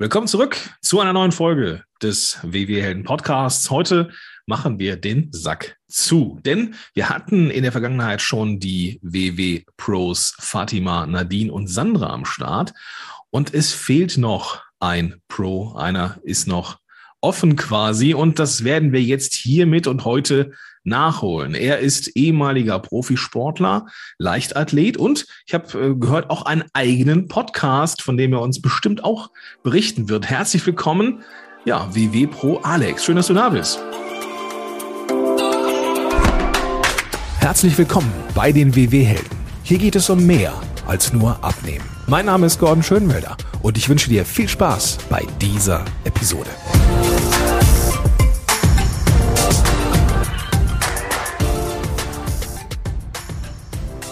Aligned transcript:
Willkommen 0.00 0.28
zurück 0.28 0.56
zu 0.80 0.98
einer 1.00 1.12
neuen 1.12 1.30
Folge 1.30 1.84
des 2.00 2.38
WW 2.42 2.80
Helden 2.80 3.04
Podcasts. 3.04 3.68
Heute 3.68 4.08
machen 4.46 4.78
wir 4.78 4.96
den 4.96 5.28
Sack 5.30 5.76
zu, 5.88 6.40
denn 6.42 6.74
wir 6.94 7.10
hatten 7.10 7.50
in 7.50 7.64
der 7.64 7.72
Vergangenheit 7.72 8.22
schon 8.22 8.58
die 8.58 8.98
WW 9.02 9.62
Pros 9.76 10.34
Fatima, 10.38 11.04
Nadine 11.06 11.52
und 11.52 11.66
Sandra 11.66 12.14
am 12.14 12.24
Start 12.24 12.72
und 13.28 13.52
es 13.52 13.74
fehlt 13.74 14.16
noch 14.16 14.62
ein 14.78 15.20
Pro. 15.28 15.74
Einer 15.74 16.18
ist 16.22 16.48
noch 16.48 16.78
offen 17.20 17.56
quasi 17.56 18.14
und 18.14 18.38
das 18.38 18.64
werden 18.64 18.92
wir 18.92 19.02
jetzt 19.02 19.34
hiermit 19.34 19.86
und 19.86 20.04
heute 20.04 20.52
nachholen. 20.82 21.54
Er 21.54 21.78
ist 21.78 22.16
ehemaliger 22.16 22.78
Profisportler, 22.78 23.86
Leichtathlet 24.18 24.96
und 24.96 25.26
ich 25.46 25.54
habe 25.54 25.78
äh, 25.78 25.94
gehört 25.94 26.30
auch 26.30 26.42
einen 26.42 26.64
eigenen 26.72 27.28
Podcast, 27.28 28.02
von 28.02 28.16
dem 28.16 28.32
er 28.32 28.40
uns 28.40 28.62
bestimmt 28.62 29.04
auch 29.04 29.30
berichten 29.62 30.08
wird. 30.08 30.28
Herzlich 30.30 30.64
willkommen, 30.66 31.22
ja, 31.64 31.94
WW 31.94 32.26
Pro 32.26 32.56
Alex. 32.58 33.04
Schön, 33.04 33.16
dass 33.16 33.26
du 33.26 33.34
da 33.34 33.50
bist. 33.50 33.78
Herzlich 37.38 37.76
willkommen 37.76 38.12
bei 38.34 38.52
den 38.52 38.74
WW 38.74 39.02
Helden. 39.02 39.36
Hier 39.62 39.78
geht 39.78 39.96
es 39.96 40.08
um 40.08 40.24
mehr 40.26 40.54
als 40.86 41.12
nur 41.12 41.42
abnehmen. 41.44 41.99
Mein 42.10 42.26
Name 42.26 42.46
ist 42.46 42.58
Gordon 42.58 42.82
Schönwelder 42.82 43.36
und 43.62 43.78
ich 43.78 43.88
wünsche 43.88 44.10
dir 44.10 44.24
viel 44.24 44.48
Spaß 44.48 44.98
bei 45.08 45.24
dieser 45.40 45.84
Episode. 46.02 46.50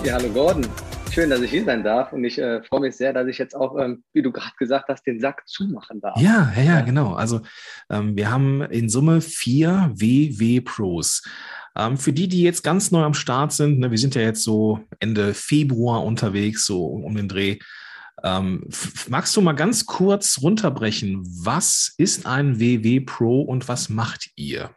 Ja, 0.05 0.15
hallo 0.15 0.29
Gordon. 0.29 0.65
Schön, 1.11 1.29
dass 1.31 1.41
ich 1.41 1.51
hier 1.51 1.65
sein 1.65 1.83
darf 1.83 2.13
und 2.13 2.23
ich 2.23 2.39
äh, 2.39 2.63
freue 2.63 2.83
mich 2.83 2.95
sehr, 2.95 3.13
dass 3.13 3.27
ich 3.27 3.37
jetzt 3.37 3.57
auch, 3.57 3.77
ähm, 3.77 4.05
wie 4.13 4.23
du 4.23 4.31
gerade 4.31 4.55
gesagt 4.57 4.89
hast, 4.89 5.05
den 5.05 5.19
Sack 5.19 5.43
zumachen 5.49 6.01
darf. 6.01 6.21
Ja, 6.21 6.53
ja, 6.57 6.63
ja, 6.63 6.81
genau. 6.83 7.15
Also 7.15 7.41
ähm, 7.91 8.17
wir 8.17 8.31
haben 8.31 8.63
in 8.63 8.89
Summe 8.89 9.21
vier 9.21 9.91
WW 9.93 10.61
Pros. 10.61 11.25
Ähm, 11.77 11.97
für 11.97 12.13
die, 12.13 12.29
die 12.29 12.43
jetzt 12.43 12.63
ganz 12.63 12.93
neu 12.93 13.03
am 13.03 13.15
Start 13.15 13.53
sind, 13.53 13.81
ne, 13.81 13.91
wir 13.91 13.99
sind 13.99 14.15
ja 14.15 14.23
jetzt 14.23 14.45
so 14.45 14.79
Ende 15.01 15.35
Februar 15.35 16.05
unterwegs, 16.05 16.65
so 16.65 16.87
um 16.87 17.17
den 17.17 17.27
Dreh. 17.27 17.59
Ähm, 18.25 18.65
magst 19.09 19.37
du 19.37 19.41
mal 19.41 19.53
ganz 19.53 19.87
kurz 19.87 20.41
runterbrechen, 20.43 21.23
was 21.45 21.95
ist 21.99 22.27
ein 22.27 22.59
WW 22.59 23.01
Pro 23.01 23.43
und 23.43 23.69
was 23.69 23.89
macht 23.89 24.31
ihr? 24.37 24.71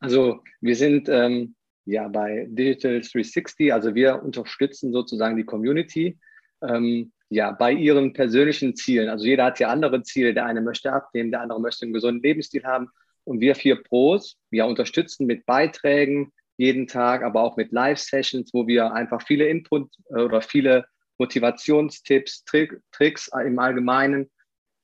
Also 0.00 0.40
wir 0.60 0.76
sind 0.76 1.08
ähm, 1.08 1.54
ja, 1.84 2.06
bei 2.08 2.46
Digital 2.50 3.00
360, 3.00 3.72
also 3.72 3.94
wir 3.94 4.22
unterstützen 4.22 4.92
sozusagen 4.92 5.36
die 5.36 5.44
Community, 5.44 6.18
ähm, 6.62 7.12
ja, 7.30 7.52
bei 7.52 7.72
ihren 7.72 8.12
persönlichen 8.12 8.74
Zielen. 8.74 9.08
Also 9.08 9.26
jeder 9.26 9.44
hat 9.44 9.58
ja 9.58 9.68
andere 9.68 10.02
Ziele. 10.02 10.32
Der 10.32 10.46
eine 10.46 10.60
möchte 10.60 10.92
abnehmen, 10.92 11.30
der 11.30 11.42
andere 11.42 11.60
möchte 11.60 11.84
einen 11.84 11.92
gesunden 11.92 12.22
Lebensstil 12.22 12.64
haben. 12.64 12.88
Und 13.24 13.40
wir 13.40 13.54
vier 13.54 13.82
Pros, 13.82 14.38
wir 14.50 14.66
unterstützen 14.66 15.26
mit 15.26 15.44
Beiträgen 15.44 16.32
jeden 16.56 16.86
Tag, 16.86 17.22
aber 17.22 17.42
auch 17.42 17.56
mit 17.56 17.72
Live-Sessions, 17.72 18.52
wo 18.52 18.66
wir 18.66 18.92
einfach 18.92 19.22
viele 19.26 19.46
Input 19.46 19.90
äh, 20.10 20.20
oder 20.20 20.40
viele 20.40 20.86
Motivationstipps, 21.18 22.44
Trick, 22.44 22.80
Tricks 22.92 23.30
im 23.44 23.58
Allgemeinen, 23.58 24.30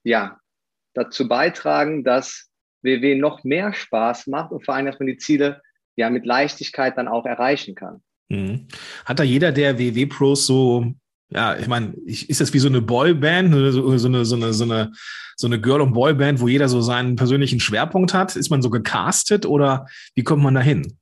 ja, 0.05 0.39
dazu 0.95 1.29
beitragen, 1.29 2.05
dass 2.05 2.49
WW 2.83 3.17
noch 3.17 3.45
mehr 3.45 3.73
Spaß 3.73 4.27
macht 4.27 4.53
und 4.53 4.65
vor 4.65 4.75
allem, 4.75 4.87
dass 4.87 4.99
man 4.99 5.07
die 5.07 5.17
Ziele 5.17 5.62
ja 5.97 6.11
mit 6.11 6.27
Leichtigkeit 6.27 6.99
dann 6.99 7.09
auch 7.09 7.25
erreichen 7.25 7.75
kann. 7.75 8.03
Mhm. 8.29 8.69
Hat 9.05 9.19
da 9.19 9.23
jeder 9.23 9.53
der 9.53 9.79
WW 9.79 10.07
Pros 10.07 10.47
so, 10.47 10.93
ja, 11.31 11.57
ich 11.57 11.67
meine, 11.67 11.95
ist 12.07 12.41
das 12.41 12.53
wie 12.53 12.59
so 12.59 12.69
eine 12.69 12.83
Boyband, 12.83 13.53
so, 13.53 13.71
so, 13.99 14.09
eine, 14.09 14.25
so, 14.25 14.37
eine, 14.37 14.53
so, 14.53 14.65
eine, 14.65 14.93
so 15.37 15.47
eine 15.47 15.61
Girl- 15.61 15.81
und 15.81 15.93
Boyband, 15.93 16.41
wo 16.41 16.49
jeder 16.49 16.69
so 16.69 16.81
seinen 16.81 17.17
persönlichen 17.17 17.61
Schwerpunkt 17.61 18.15
hat? 18.15 18.37
Ist 18.37 18.51
man 18.51 18.62
so 18.62 18.71
gecastet 18.71 19.47
oder 19.47 19.87
wie 20.15 20.25
kommt 20.25 20.43
man 20.43 20.55
da 20.55 20.61
hin? 20.61 20.99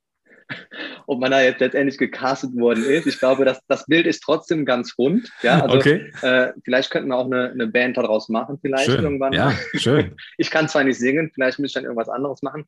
Ob 1.07 1.19
man 1.19 1.31
da 1.31 1.41
jetzt 1.41 1.59
letztendlich 1.59 1.97
gecastet 1.97 2.55
worden 2.55 2.83
ist. 2.85 3.07
Ich 3.07 3.19
glaube, 3.19 3.45
das, 3.45 3.59
das 3.67 3.85
Bild 3.85 4.07
ist 4.07 4.21
trotzdem 4.21 4.65
ganz 4.65 4.95
rund. 4.97 5.29
Ja, 5.41 5.61
also, 5.61 5.77
okay. 5.77 6.11
Äh, 6.21 6.53
vielleicht 6.63 6.91
könnten 6.91 7.09
wir 7.09 7.17
auch 7.17 7.25
eine, 7.25 7.51
eine 7.51 7.67
Band 7.67 7.97
daraus 7.97 8.29
machen, 8.29 8.57
vielleicht 8.61 8.85
schön. 8.85 9.03
irgendwann. 9.03 9.33
Ja, 9.33 9.53
schön. 9.75 10.15
Ich 10.37 10.49
kann 10.49 10.67
zwar 10.67 10.83
nicht 10.83 10.99
singen, 10.99 11.31
vielleicht 11.33 11.59
müsste 11.59 11.79
ich 11.79 11.83
dann 11.83 11.89
irgendwas 11.89 12.09
anderes 12.09 12.41
machen. 12.41 12.65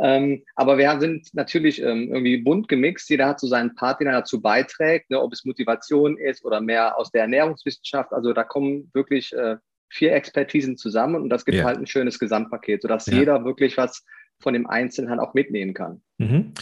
Ähm, 0.00 0.42
aber 0.54 0.78
wir 0.78 0.98
sind 1.00 1.34
natürlich 1.34 1.82
ähm, 1.82 2.08
irgendwie 2.12 2.38
bunt 2.38 2.68
gemixt. 2.68 3.10
Jeder 3.10 3.26
hat 3.26 3.40
so 3.40 3.46
seinen 3.46 3.74
Part, 3.74 4.00
den 4.00 4.06
er 4.06 4.20
dazu 4.20 4.40
beiträgt, 4.40 5.10
ne, 5.10 5.20
ob 5.20 5.32
es 5.32 5.44
Motivation 5.44 6.16
ist 6.16 6.44
oder 6.44 6.60
mehr 6.60 6.96
aus 6.96 7.10
der 7.10 7.22
Ernährungswissenschaft. 7.22 8.12
Also 8.12 8.32
da 8.32 8.44
kommen 8.44 8.90
wirklich 8.94 9.32
äh, 9.34 9.56
vier 9.90 10.14
Expertisen 10.14 10.76
zusammen 10.76 11.16
und 11.16 11.28
das 11.28 11.44
gibt 11.44 11.58
ja. 11.58 11.64
halt 11.64 11.78
ein 11.78 11.86
schönes 11.86 12.18
Gesamtpaket, 12.18 12.82
sodass 12.82 13.06
ja. 13.06 13.18
jeder 13.18 13.44
wirklich 13.44 13.76
was 13.76 14.04
von 14.42 14.54
dem 14.54 14.66
Einzelnen 14.66 15.10
halt 15.10 15.20
auch 15.20 15.34
mitnehmen 15.34 15.74
kann. 15.74 16.02
Mhm. 16.18 16.52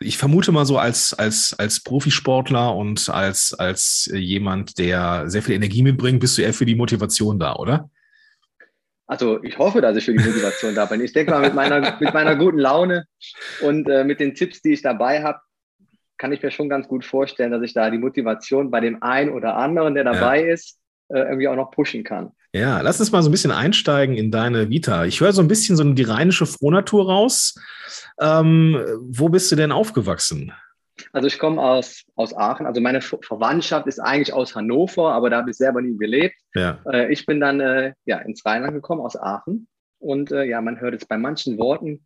Ich 0.00 0.18
vermute 0.18 0.52
mal 0.52 0.64
so 0.64 0.78
als, 0.78 1.14
als, 1.14 1.54
als 1.58 1.82
Profisportler 1.82 2.74
und 2.74 3.08
als, 3.08 3.54
als 3.54 4.10
jemand, 4.12 4.78
der 4.78 5.24
sehr 5.30 5.42
viel 5.42 5.54
Energie 5.54 5.82
mitbringt, 5.82 6.20
bist 6.20 6.36
du 6.36 6.42
eher 6.42 6.54
für 6.54 6.66
die 6.66 6.74
Motivation 6.74 7.38
da, 7.38 7.54
oder? 7.56 7.90
Also 9.06 9.42
ich 9.42 9.56
hoffe, 9.56 9.80
dass 9.80 9.96
ich 9.96 10.04
für 10.04 10.12
die 10.12 10.22
Motivation 10.22 10.74
da 10.74 10.84
bin. 10.84 11.00
Ich 11.00 11.14
denke 11.14 11.30
mal, 11.30 11.40
mit 11.40 11.54
meiner, 11.54 11.98
mit 11.98 12.12
meiner 12.12 12.36
guten 12.36 12.58
Laune 12.58 13.06
und 13.62 13.88
äh, 13.88 14.04
mit 14.04 14.20
den 14.20 14.34
Tipps, 14.34 14.60
die 14.60 14.74
ich 14.74 14.82
dabei 14.82 15.22
habe, 15.22 15.40
kann 16.18 16.32
ich 16.32 16.42
mir 16.42 16.50
schon 16.50 16.68
ganz 16.68 16.88
gut 16.88 17.04
vorstellen, 17.04 17.52
dass 17.52 17.62
ich 17.62 17.72
da 17.72 17.88
die 17.90 17.98
Motivation 17.98 18.70
bei 18.70 18.80
dem 18.80 19.02
einen 19.02 19.30
oder 19.30 19.56
anderen, 19.56 19.94
der 19.94 20.04
dabei 20.04 20.44
ja. 20.44 20.52
ist, 20.52 20.78
äh, 21.08 21.20
irgendwie 21.20 21.48
auch 21.48 21.56
noch 21.56 21.70
pushen 21.70 22.04
kann. 22.04 22.32
Ja, 22.52 22.80
lass 22.80 22.98
uns 22.98 23.12
mal 23.12 23.22
so 23.22 23.28
ein 23.28 23.32
bisschen 23.32 23.50
einsteigen 23.50 24.16
in 24.16 24.30
deine 24.30 24.70
Vita. 24.70 25.04
Ich 25.04 25.20
höre 25.20 25.32
so 25.32 25.42
ein 25.42 25.48
bisschen 25.48 25.76
so 25.76 25.84
die 25.84 26.02
rheinische 26.02 26.46
Frohnatur 26.46 27.06
raus. 27.06 27.54
Ähm, 28.20 28.80
wo 29.00 29.28
bist 29.28 29.52
du 29.52 29.56
denn 29.56 29.70
aufgewachsen? 29.70 30.52
Also 31.12 31.28
ich 31.28 31.38
komme 31.38 31.62
aus, 31.62 32.04
aus 32.16 32.34
Aachen. 32.34 32.66
Also 32.66 32.80
meine 32.80 33.00
Verwandtschaft 33.00 33.86
ist 33.86 34.00
eigentlich 34.00 34.32
aus 34.32 34.54
Hannover, 34.54 35.12
aber 35.12 35.30
da 35.30 35.38
habe 35.38 35.50
ich 35.50 35.56
selber 35.56 35.80
nie 35.82 35.96
gelebt. 35.96 36.36
Ja. 36.54 36.78
Äh, 36.90 37.12
ich 37.12 37.26
bin 37.26 37.40
dann 37.40 37.60
äh, 37.60 37.92
ja, 38.06 38.18
ins 38.18 38.44
Rheinland 38.44 38.74
gekommen 38.74 39.02
aus 39.02 39.16
Aachen. 39.16 39.68
Und 40.00 40.32
äh, 40.32 40.44
ja, 40.44 40.60
man 40.60 40.80
hört 40.80 40.94
es 40.94 41.06
bei 41.06 41.18
manchen 41.18 41.58
Worten, 41.58 42.04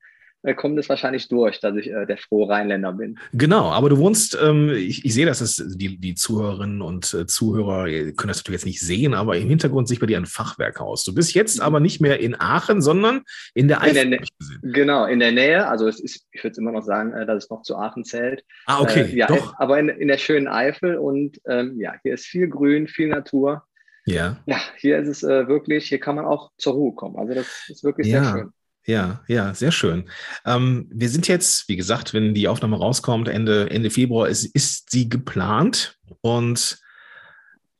kommt 0.56 0.78
es 0.78 0.88
wahrscheinlich 0.88 1.28
durch, 1.28 1.60
dass 1.60 1.76
ich 1.76 1.90
äh, 1.90 2.06
der 2.06 2.16
frohe 2.16 2.48
Rheinländer 2.48 2.92
bin. 2.92 3.18
Genau, 3.32 3.70
aber 3.70 3.90
du 3.90 3.98
wohnst, 3.98 4.36
ähm, 4.42 4.70
ich, 4.70 5.04
ich 5.04 5.14
sehe, 5.14 5.26
dass 5.26 5.40
es 5.40 5.62
die, 5.76 5.98
die 5.98 6.14
Zuhörerinnen 6.14 6.82
und 6.82 7.14
äh, 7.14 7.26
Zuhörer 7.26 7.84
können 7.84 8.28
das 8.28 8.38
natürlich 8.38 8.62
jetzt 8.62 8.66
nicht 8.66 8.80
sehen, 8.80 9.14
aber 9.14 9.36
im 9.36 9.48
Hintergrund 9.48 9.88
sich 9.88 10.00
bei 10.00 10.06
dir 10.06 10.16
ein 10.16 10.26
Fachwerkhaus. 10.26 11.04
Du 11.04 11.14
bist 11.14 11.34
jetzt 11.34 11.60
aber 11.60 11.80
nicht 11.80 12.00
mehr 12.00 12.20
in 12.20 12.38
Aachen, 12.38 12.80
sondern 12.80 13.22
in 13.54 13.68
der 13.68 13.82
Eifel. 13.82 13.96
In 13.96 14.10
der 14.10 14.20
genau, 14.62 15.06
in 15.06 15.18
der 15.20 15.32
Nähe. 15.32 15.68
Also 15.68 15.88
es 15.88 16.00
ist, 16.00 16.26
ich 16.32 16.42
würde 16.42 16.56
immer 16.60 16.72
noch 16.72 16.84
sagen, 16.84 17.12
äh, 17.12 17.26
dass 17.26 17.44
es 17.44 17.50
noch 17.50 17.62
zu 17.62 17.76
Aachen 17.76 18.04
zählt. 18.04 18.44
Ah, 18.66 18.80
okay. 18.80 19.02
Äh, 19.02 19.16
ja, 19.16 19.26
doch. 19.26 19.54
aber 19.58 19.78
in, 19.78 19.88
in 19.88 20.08
der 20.08 20.18
schönen 20.18 20.48
Eifel 20.48 20.96
und 20.96 21.40
ähm, 21.46 21.78
ja, 21.80 21.94
hier 22.02 22.14
ist 22.14 22.26
viel 22.26 22.48
Grün, 22.48 22.88
viel 22.88 23.08
Natur. 23.08 23.64
Ja. 24.04 24.38
Ja, 24.46 24.60
hier 24.76 24.98
ist 24.98 25.08
es 25.08 25.22
äh, 25.22 25.46
wirklich, 25.46 25.88
hier 25.88 26.00
kann 26.00 26.16
man 26.16 26.24
auch 26.24 26.50
zur 26.58 26.74
Ruhe 26.74 26.94
kommen. 26.94 27.16
Also 27.16 27.34
das 27.34 27.68
ist 27.68 27.84
wirklich 27.84 28.08
ja. 28.08 28.24
sehr 28.24 28.32
schön. 28.32 28.52
Ja, 28.84 29.22
ja, 29.28 29.54
sehr 29.54 29.70
schön. 29.70 30.08
Ähm, 30.44 30.88
wir 30.90 31.08
sind 31.08 31.28
jetzt, 31.28 31.68
wie 31.68 31.76
gesagt, 31.76 32.14
wenn 32.14 32.34
die 32.34 32.48
Aufnahme 32.48 32.76
rauskommt, 32.76 33.28
Ende, 33.28 33.70
Ende 33.70 33.90
Februar, 33.90 34.28
ist, 34.28 34.44
ist 34.44 34.90
sie 34.90 35.08
geplant. 35.08 35.96
Und 36.20 36.78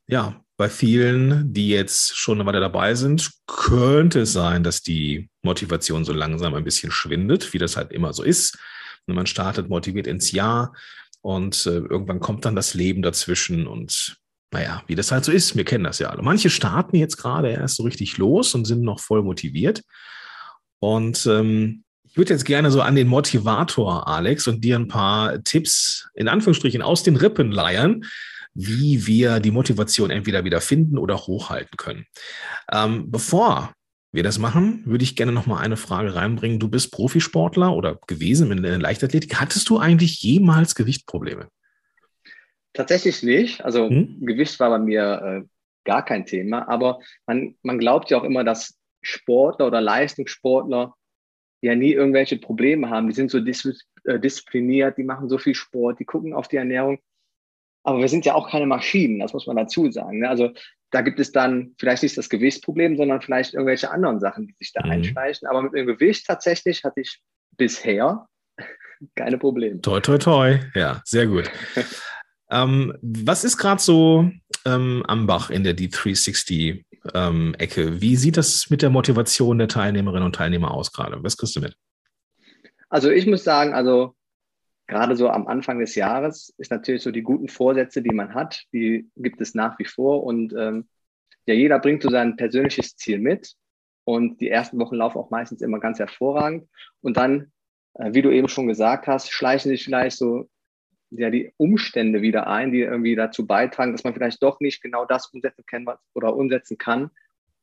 ja, 0.07 0.41
bei 0.57 0.69
vielen, 0.69 1.53
die 1.53 1.71
jetzt 1.71 2.17
schon 2.17 2.39
eine 2.39 2.47
Weile 2.47 2.61
dabei 2.61 2.95
sind, 2.95 3.33
könnte 3.47 4.21
es 4.21 4.33
sein, 4.33 4.63
dass 4.63 4.83
die 4.83 5.29
Motivation 5.43 6.05
so 6.05 6.13
langsam 6.13 6.55
ein 6.55 6.63
bisschen 6.63 6.93
schwindet, 6.93 7.53
wie 7.53 7.59
das 7.59 7.77
halt 7.77 7.91
immer 7.91 8.13
so 8.13 8.23
ist. 8.23 8.59
Und 9.07 9.17
man 9.17 9.27
startet 9.27 9.69
motiviert 9.69 10.07
ins 10.07 10.31
Jahr 10.31 10.73
und 11.21 11.67
äh, 11.67 11.79
irgendwann 11.79 12.21
kommt 12.21 12.45
dann 12.45 12.55
das 12.55 12.75
Leben 12.75 13.03
dazwischen 13.03 13.67
und 13.67 14.19
naja, 14.53 14.85
wie 14.87 14.95
das 14.95 15.11
halt 15.11 15.25
so 15.25 15.33
ist, 15.33 15.57
wir 15.57 15.65
kennen 15.65 15.85
das 15.85 15.99
ja 15.99 16.11
alle. 16.11 16.23
Manche 16.23 16.51
starten 16.51 16.97
jetzt 16.97 17.17
gerade 17.17 17.51
erst 17.51 17.77
so 17.77 17.85
richtig 17.85 18.19
los 18.19 18.55
und 18.55 18.67
sind 18.67 18.83
noch 18.83 19.01
voll 19.01 19.23
motiviert. 19.23 19.83
Und 20.83 21.27
ähm, 21.27 21.85
ich 22.03 22.17
würde 22.17 22.33
jetzt 22.33 22.45
gerne 22.45 22.73
so 22.73 22.83
an 22.83 22.97
den 22.97 23.07
Motivator, 23.07 24.09
Alex, 24.09 24.49
und 24.49 24.65
dir 24.65 24.77
ein 24.77 24.89
paar 24.89 25.41
Tipps 25.45 26.11
in 26.15 26.27
Anführungsstrichen 26.27 26.83
aus 26.83 27.05
den 27.05 27.15
Rippen 27.15 27.53
leiern, 27.53 28.05
wie 28.53 29.07
wir 29.07 29.39
die 29.39 29.53
Motivation 29.53 30.11
entweder 30.11 30.45
wieder 30.45 30.61
finden 30.61 30.99
oder 30.99 31.19
hochhalten 31.19 31.77
können. 31.77 32.07
Ähm, 32.73 33.13
bevor 33.13 33.73
wir 34.11 34.25
das 34.25 34.41
machen, 34.41 34.83
würde 34.85 35.05
ich 35.05 35.15
gerne 35.15 35.31
noch 35.31 35.47
mal 35.47 35.61
eine 35.61 35.77
Frage 35.77 36.17
reinbringen. 36.17 36.59
Du 36.59 36.69
bist 36.69 36.91
Profisportler 36.91 37.73
oder 37.73 38.01
gewesen 38.09 38.51
in 38.51 38.65
der 38.65 38.79
Leichtathletik. 38.79 39.41
Hattest 39.41 39.69
du 39.69 39.79
eigentlich 39.79 40.21
jemals 40.21 40.75
Gewichtprobleme? 40.75 41.47
Tatsächlich 42.73 43.23
nicht. 43.23 43.65
Also 43.65 43.89
hm? 43.89 44.17
Gewicht 44.21 44.59
war 44.59 44.71
bei 44.71 44.81
mir 44.81 45.45
äh, 45.45 45.49
gar 45.85 46.05
kein 46.05 46.27
Thema. 46.27 46.69
Aber 46.69 46.99
man, 47.25 47.55
man 47.63 47.79
glaubt 47.79 48.11
ja 48.11 48.19
auch 48.19 48.25
immer, 48.25 48.43
dass 48.43 48.82
Sportler 49.03 49.67
oder 49.67 49.81
Leistungssportler 49.81 50.95
ja 51.61 51.75
nie 51.75 51.93
irgendwelche 51.93 52.39
Probleme 52.39 52.91
haben. 52.91 53.09
Die 53.09 53.15
sind 53.15 53.31
so 53.31 53.41
dis 53.41 53.65
äh, 54.05 54.19
diszipliniert, 54.19 54.99
die 54.99 55.05
machen 55.05 55.29
so 55.29 55.39
viel 55.39 55.55
Sport, 55.55 56.01
die 56.01 56.05
gucken 56.05 56.35
auf 56.35 56.49
die 56.49 56.57
Ernährung. 56.57 56.99
Aber 57.85 57.99
wir 57.99 58.09
sind 58.09 58.25
ja 58.25 58.35
auch 58.35 58.51
keine 58.51 58.67
Maschinen, 58.67 59.19
das 59.19 59.33
muss 59.33 59.47
man 59.47 59.57
dazu 59.57 59.91
sagen. 59.91 60.21
Ne? 60.21 60.29
Also 60.29 60.51
da 60.91 61.01
gibt 61.01 61.19
es 61.19 61.33
dann 61.33 61.75
vielleicht 61.79 62.03
nicht 62.03 62.17
das 62.17 62.29
Gewichtsproblem, 62.29 62.97
sondern 62.97 63.23
vielleicht 63.23 63.55
irgendwelche 63.55 63.91
anderen 63.91 64.21
Sachen, 64.21 64.47
die 64.47 64.55
sich 64.59 64.73
da 64.73 64.85
mhm. 64.85 64.93
einschleichen. 64.93 65.49
Aber 65.49 65.63
mit 65.63 65.73
dem 65.73 65.87
Gewicht 65.87 66.27
tatsächlich 66.27 66.85
hatte 66.85 67.01
ich 67.01 67.21
bisher 67.57 68.27
keine 69.17 69.39
Probleme. 69.39 69.81
Toi, 69.81 70.01
toi, 70.01 70.19
toi. 70.19 70.59
Ja, 70.75 71.01
sehr 71.05 71.27
gut. 71.27 71.51
ähm, 72.53 72.93
was 73.01 73.45
ist 73.45 73.57
gerade 73.57 73.81
so 73.81 74.31
ähm, 74.67 75.03
am 75.09 75.27
Bach 75.27 75.51
in 75.51 75.65
der 75.65 75.75
D360-Ecke? 75.75 76.85
Ähm, 77.15 78.01
Wie 78.01 78.17
sieht 78.17 78.37
das 78.37 78.69
mit 78.69 78.83
der 78.83 78.91
Motivation 78.91 79.59
der 79.59 79.69
Teilnehmerinnen 79.69 80.27
und 80.27 80.35
Teilnehmer 80.35 80.73
aus 80.73 80.93
gerade? 80.93 81.23
Was 81.25 81.39
kriegst 81.39 81.57
du 81.57 81.61
mit? 81.61 81.77
Also 82.91 83.11
ich 83.11 83.27
muss 83.27 83.43
sagen, 83.43 83.73
also 83.73 84.15
gerade 84.87 85.17
so 85.17 85.31
am 85.31 85.47
Anfang 85.47 85.79
des 85.79 85.95
Jahres 85.95 86.53
ist 86.59 86.71
natürlich 86.71 87.03
so 87.03 87.11
die 87.11 87.23
guten 87.23 87.49
Vorsätze, 87.49 88.03
die 88.03 88.15
man 88.15 88.35
hat, 88.35 88.65
die 88.75 89.09
gibt 89.17 89.41
es 89.41 89.55
nach 89.55 89.79
wie 89.79 89.87
vor. 89.87 90.23
Und 90.23 90.53
ähm, 90.53 90.87
ja, 91.47 91.55
jeder 91.55 91.79
bringt 91.79 92.03
so 92.03 92.11
sein 92.11 92.37
persönliches 92.37 92.97
Ziel 92.97 93.19
mit. 93.19 93.55
Und 94.05 94.41
die 94.43 94.51
ersten 94.51 94.79
Wochen 94.79 94.97
laufen 94.97 95.19
auch 95.19 95.31
meistens 95.31 95.63
immer 95.63 95.81
ganz 95.81 95.99
hervorragend. 95.99 96.69
Und 97.01 97.17
dann, 97.17 97.51
äh, 97.95 98.13
wie 98.13 98.21
du 98.21 98.31
eben 98.31 98.49
schon 98.49 98.67
gesagt 98.67 99.07
hast, 99.07 99.33
schleichen 99.33 99.71
sich 99.71 99.85
vielleicht 99.85 100.19
so 100.19 100.51
ja, 101.17 101.31
die 101.31 101.53
Umstände 101.57 102.23
wieder 102.23 102.47
ein, 102.47 102.73
die 102.73 102.81
irgendwie 102.81 103.15
dazu 103.15 103.47
beitragen, 103.47 103.93
dass 103.93 104.05
man 104.05 104.15
vielleicht 104.15 104.43
doch 104.43 104.61
nicht 104.61 104.83
genau 104.83 105.05
das 105.05 105.27
umsetzen 105.27 105.65
kann 105.67 105.87
was, 105.87 105.99
oder 106.15 106.35
umsetzen 106.35 106.79
kann, 106.79 107.11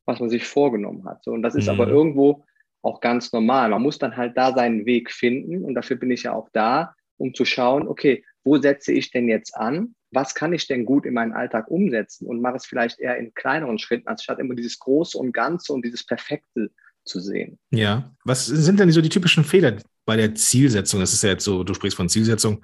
was 0.06 0.19
man 0.19 0.30
sich 0.30 0.46
vorgenommen 0.46 1.06
hat. 1.06 1.24
So, 1.24 1.31
und 1.31 1.42
das 1.42 1.56
ist 1.56 1.66
mhm. 1.66 1.72
aber 1.72 1.88
irgendwo 1.88 2.46
auch 2.81 3.01
ganz 3.01 3.31
normal. 3.34 3.69
Man 3.69 3.81
muss 3.81 4.00
dann 4.00 4.16
halt 4.16 4.38
da 4.38 4.54
seinen 4.54 4.86
Weg 4.86 5.12
finden. 5.12 5.63
Und 5.66 5.75
dafür 5.75 5.98
bin 5.98 6.12
ich 6.12 6.24
ja 6.24 6.34
auch 6.34 6.50
da, 6.54 6.96
um 7.18 7.34
zu 7.34 7.46
schauen, 7.46 7.88
okay, 7.88 8.24
wo 8.44 8.57
setze 8.57 8.94
ich 8.94 9.12
denn 9.12 9.28
jetzt 9.28 9.56
an? 9.56 9.95
Was 10.12 10.34
kann 10.34 10.54
ich 10.54 10.68
denn 10.68 10.86
gut 10.86 11.06
in 11.06 11.13
meinen 11.13 11.34
Alltag 11.34 11.69
umsetzen 11.69 12.25
und 12.25 12.42
mache 12.42 12.56
es 12.56 12.66
vielleicht 12.66 13.00
eher 13.00 13.18
in 13.18 13.34
kleineren 13.34 13.78
Schritten, 13.78 14.07
anstatt 14.07 14.40
immer 14.40 14.56
dieses 14.56 14.80
Große 14.80 15.18
und 15.18 15.34
Ganze 15.34 15.74
und 15.74 15.86
dieses 15.86 16.06
Perfekte 16.06 16.72
zu 17.06 17.19
sehen. 17.19 17.60
Ja, 17.72 18.12
was 18.24 18.45
sind 18.45 18.80
denn 18.80 18.92
so 18.92 19.02
die 19.02 19.10
typischen 19.10 19.44
Fehler 19.44 19.78
bei 20.06 20.16
der 20.16 20.36
Zielsetzung? 20.36 21.00
Das 21.00 21.13
ist 21.13 21.24
ja 21.24 21.31
jetzt 21.31 21.44
so, 21.44 21.63
du 21.63 21.74
sprichst 21.74 21.98
von 21.98 22.10
Zielsetzung. 22.10 22.63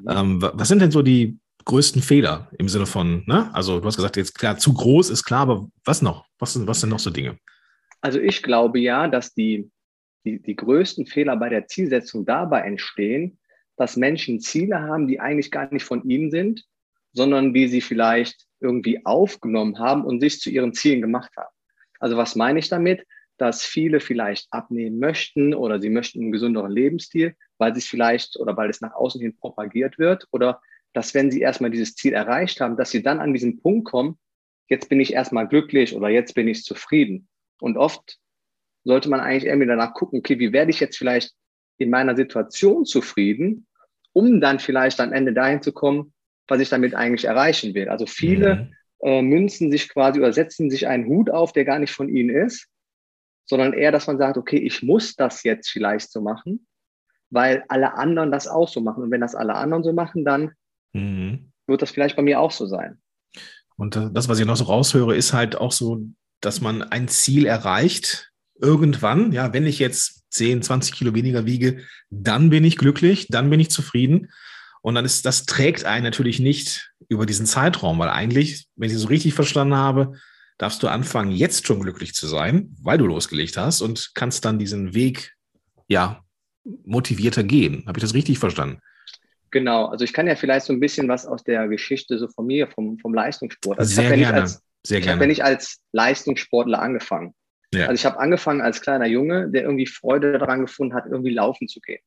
Mhm. 0.00 0.08
Ähm, 0.08 0.42
was 0.42 0.68
sind 0.68 0.80
denn 0.80 0.90
so 0.90 1.02
die 1.02 1.38
größten 1.64 2.02
Fehler 2.02 2.50
im 2.58 2.68
Sinne 2.68 2.86
von, 2.86 3.24
ne? 3.26 3.54
Also 3.54 3.80
du 3.80 3.86
hast 3.86 3.96
gesagt, 3.96 4.16
jetzt 4.16 4.36
klar, 4.38 4.58
zu 4.58 4.74
groß 4.74 5.10
ist 5.10 5.24
klar, 5.24 5.42
aber 5.42 5.68
was 5.84 6.02
noch? 6.02 6.26
Was 6.38 6.54
sind, 6.54 6.66
was 6.66 6.80
sind 6.80 6.90
noch 6.90 6.98
so 6.98 7.10
Dinge? 7.10 7.38
Also 8.00 8.18
ich 8.18 8.42
glaube 8.42 8.80
ja, 8.80 9.06
dass 9.06 9.32
die, 9.32 9.70
die, 10.24 10.42
die 10.42 10.56
größten 10.56 11.06
Fehler 11.06 11.36
bei 11.36 11.48
der 11.48 11.66
Zielsetzung 11.66 12.24
dabei 12.24 12.62
entstehen, 12.62 13.38
dass 13.76 13.96
Menschen 13.96 14.40
Ziele 14.40 14.80
haben, 14.80 15.06
die 15.06 15.20
eigentlich 15.20 15.50
gar 15.50 15.72
nicht 15.72 15.84
von 15.84 16.02
ihnen 16.08 16.30
sind, 16.30 16.64
sondern 17.12 17.54
die 17.54 17.68
sie 17.68 17.80
vielleicht 17.80 18.46
irgendwie 18.60 19.04
aufgenommen 19.04 19.78
haben 19.78 20.04
und 20.04 20.20
sich 20.20 20.40
zu 20.40 20.50
ihren 20.50 20.72
Zielen 20.72 21.00
gemacht 21.00 21.32
haben. 21.36 21.54
Also 21.98 22.16
was 22.16 22.36
meine 22.36 22.58
ich 22.58 22.68
damit? 22.68 23.06
Dass 23.38 23.64
viele 23.64 24.00
vielleicht 24.00 24.46
abnehmen 24.50 24.98
möchten 24.98 25.54
oder 25.54 25.80
sie 25.80 25.90
möchten 25.90 26.20
einen 26.20 26.32
gesünderen 26.32 26.70
Lebensstil, 26.70 27.34
weil 27.62 27.74
sie 27.74 27.78
es 27.78 27.86
vielleicht 27.86 28.36
oder 28.40 28.56
weil 28.56 28.68
es 28.68 28.80
nach 28.80 28.92
außen 28.92 29.20
hin 29.20 29.36
propagiert 29.36 29.96
wird 29.96 30.26
oder 30.32 30.60
dass 30.94 31.14
wenn 31.14 31.30
sie 31.30 31.40
erstmal 31.40 31.70
dieses 31.70 31.94
Ziel 31.94 32.12
erreicht 32.12 32.60
haben, 32.60 32.76
dass 32.76 32.90
sie 32.90 33.04
dann 33.04 33.20
an 33.20 33.32
diesen 33.32 33.62
Punkt 33.62 33.88
kommen, 33.88 34.18
jetzt 34.68 34.88
bin 34.88 34.98
ich 34.98 35.12
erstmal 35.12 35.46
glücklich 35.46 35.94
oder 35.94 36.08
jetzt 36.08 36.34
bin 36.34 36.48
ich 36.48 36.64
zufrieden. 36.64 37.28
Und 37.60 37.76
oft 37.76 38.18
sollte 38.82 39.08
man 39.08 39.20
eigentlich 39.20 39.46
irgendwie 39.46 39.68
danach 39.68 39.94
gucken, 39.94 40.18
okay, 40.18 40.40
wie 40.40 40.52
werde 40.52 40.72
ich 40.72 40.80
jetzt 40.80 40.98
vielleicht 40.98 41.32
in 41.78 41.88
meiner 41.88 42.16
Situation 42.16 42.84
zufrieden, 42.84 43.68
um 44.12 44.40
dann 44.40 44.58
vielleicht 44.58 44.98
am 45.00 45.12
Ende 45.12 45.32
dahin 45.32 45.62
zu 45.62 45.72
kommen, 45.72 46.12
was 46.48 46.60
ich 46.60 46.68
damit 46.68 46.96
eigentlich 46.96 47.26
erreichen 47.26 47.74
will. 47.74 47.88
Also 47.88 48.06
viele 48.06 48.56
mhm. 48.56 49.08
äh, 49.08 49.22
münzen 49.22 49.70
sich 49.70 49.88
quasi 49.88 50.18
oder 50.18 50.32
setzen 50.32 50.68
sich 50.68 50.88
einen 50.88 51.06
Hut 51.06 51.30
auf, 51.30 51.52
der 51.52 51.64
gar 51.64 51.78
nicht 51.78 51.92
von 51.92 52.08
ihnen 52.08 52.30
ist, 52.30 52.66
sondern 53.46 53.72
eher, 53.72 53.92
dass 53.92 54.08
man 54.08 54.18
sagt, 54.18 54.36
okay, 54.36 54.58
ich 54.58 54.82
muss 54.82 55.14
das 55.14 55.44
jetzt 55.44 55.70
vielleicht 55.70 56.10
so 56.10 56.20
machen, 56.20 56.66
weil 57.32 57.64
alle 57.68 57.94
anderen 57.94 58.30
das 58.30 58.46
auch 58.46 58.68
so 58.68 58.80
machen. 58.80 59.02
Und 59.02 59.10
wenn 59.10 59.22
das 59.22 59.34
alle 59.34 59.54
anderen 59.54 59.82
so 59.82 59.92
machen, 59.92 60.24
dann 60.24 60.52
mhm. 60.92 61.50
wird 61.66 61.82
das 61.82 61.90
vielleicht 61.90 62.14
bei 62.14 62.22
mir 62.22 62.38
auch 62.38 62.52
so 62.52 62.66
sein. 62.66 62.98
Und 63.76 63.96
das, 63.96 64.28
was 64.28 64.38
ich 64.38 64.46
noch 64.46 64.56
so 64.56 64.64
raushöre, 64.64 65.16
ist 65.16 65.32
halt 65.32 65.56
auch 65.56 65.72
so, 65.72 66.06
dass 66.40 66.60
man 66.60 66.82
ein 66.82 67.08
Ziel 67.08 67.46
erreicht, 67.46 68.30
irgendwann, 68.60 69.32
ja, 69.32 69.52
wenn 69.52 69.66
ich 69.66 69.78
jetzt 69.78 70.24
10, 70.30 70.62
20 70.62 70.94
Kilo 70.94 71.14
weniger 71.14 71.46
wiege, 71.46 71.82
dann 72.10 72.50
bin 72.50 72.64
ich 72.64 72.76
glücklich, 72.76 73.26
dann 73.28 73.50
bin 73.50 73.60
ich 73.60 73.70
zufrieden. 73.70 74.30
Und 74.82 74.94
dann 74.94 75.04
ist, 75.04 75.24
das 75.24 75.46
trägt 75.46 75.84
einen 75.84 76.04
natürlich 76.04 76.38
nicht 76.38 76.92
über 77.08 77.24
diesen 77.24 77.46
Zeitraum, 77.46 77.98
weil 77.98 78.08
eigentlich, 78.10 78.66
wenn 78.76 78.88
ich 78.88 78.96
es 78.96 79.02
so 79.02 79.08
richtig 79.08 79.34
verstanden 79.34 79.74
habe, 79.74 80.14
darfst 80.58 80.82
du 80.82 80.88
anfangen, 80.88 81.32
jetzt 81.32 81.66
schon 81.66 81.80
glücklich 81.80 82.14
zu 82.14 82.26
sein, 82.26 82.76
weil 82.82 82.98
du 82.98 83.06
losgelegt 83.06 83.56
hast 83.56 83.80
und 83.80 84.12
kannst 84.14 84.44
dann 84.44 84.58
diesen 84.58 84.94
Weg, 84.94 85.34
ja, 85.88 86.21
motivierter 86.64 87.42
gehen. 87.42 87.84
Habe 87.86 87.98
ich 87.98 88.02
das 88.02 88.14
richtig 88.14 88.38
verstanden? 88.38 88.78
Genau, 89.50 89.86
also 89.86 90.04
ich 90.04 90.12
kann 90.12 90.26
ja 90.26 90.34
vielleicht 90.34 90.66
so 90.66 90.72
ein 90.72 90.80
bisschen 90.80 91.08
was 91.08 91.26
aus 91.26 91.44
der 91.44 91.68
Geschichte 91.68 92.18
so 92.18 92.26
von 92.28 92.46
mir, 92.46 92.68
vom, 92.68 92.98
vom 92.98 93.12
Leistungssport. 93.12 93.78
Also 93.78 93.94
sehr 93.94 94.10
ich 94.12 94.20
gerne, 94.20 94.40
als, 94.42 94.62
sehr 94.82 94.98
ich 94.98 95.04
gerne. 95.04 95.16
Habe, 95.16 95.24
wenn 95.24 95.30
ich 95.30 95.44
als 95.44 95.80
Leistungssportler 95.92 96.80
angefangen. 96.80 97.34
Ja. 97.74 97.86
Also 97.86 97.94
ich 97.94 98.06
habe 98.06 98.18
angefangen 98.18 98.62
als 98.62 98.80
kleiner 98.80 99.06
Junge, 99.06 99.50
der 99.50 99.62
irgendwie 99.62 99.86
Freude 99.86 100.38
daran 100.38 100.62
gefunden 100.62 100.94
hat, 100.94 101.06
irgendwie 101.06 101.34
laufen 101.34 101.68
zu 101.68 101.80
gehen. 101.80 102.00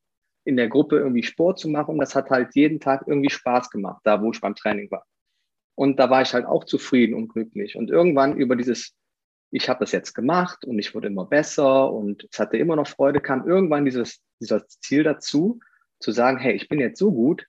In 0.43 0.57
der 0.57 0.69
Gruppe 0.69 0.97
irgendwie 0.97 1.23
Sport 1.23 1.59
zu 1.59 1.69
machen. 1.69 1.99
Das 1.99 2.15
hat 2.15 2.29
halt 2.31 2.55
jeden 2.55 2.79
Tag 2.79 3.03
irgendwie 3.07 3.29
Spaß 3.29 3.69
gemacht, 3.69 4.01
da 4.03 4.21
wo 4.21 4.31
ich 4.31 4.41
beim 4.41 4.55
Training 4.55 4.89
war. 4.89 5.05
Und 5.75 5.99
da 5.99 6.09
war 6.09 6.21
ich 6.23 6.33
halt 6.33 6.45
auch 6.45 6.63
zufrieden 6.63 7.13
und 7.13 7.27
glücklich. 7.27 7.75
Und 7.75 7.91
irgendwann 7.91 8.37
über 8.37 8.55
dieses, 8.55 8.93
ich 9.55 9.69
habe 9.69 9.79
das 9.79 9.93
jetzt 9.93 10.13
gemacht 10.13 10.65
und 10.65 10.79
ich 10.79 10.93
wurde 10.93 11.07
immer 11.07 11.25
besser 11.25 11.91
und 11.91 12.27
es 12.29 12.39
hatte 12.39 12.57
immer 12.57 12.75
noch 12.75 12.87
Freude, 12.87 13.21
kam 13.21 13.47
irgendwann 13.47 13.85
dieses, 13.85 14.19
dieses 14.41 14.67
Ziel 14.81 15.03
dazu, 15.03 15.61
zu 15.99 16.11
sagen, 16.11 16.37
hey, 16.37 16.53
ich 16.53 16.67
bin 16.67 16.79
jetzt 16.79 16.99
so 16.99 17.11
gut, 17.11 17.47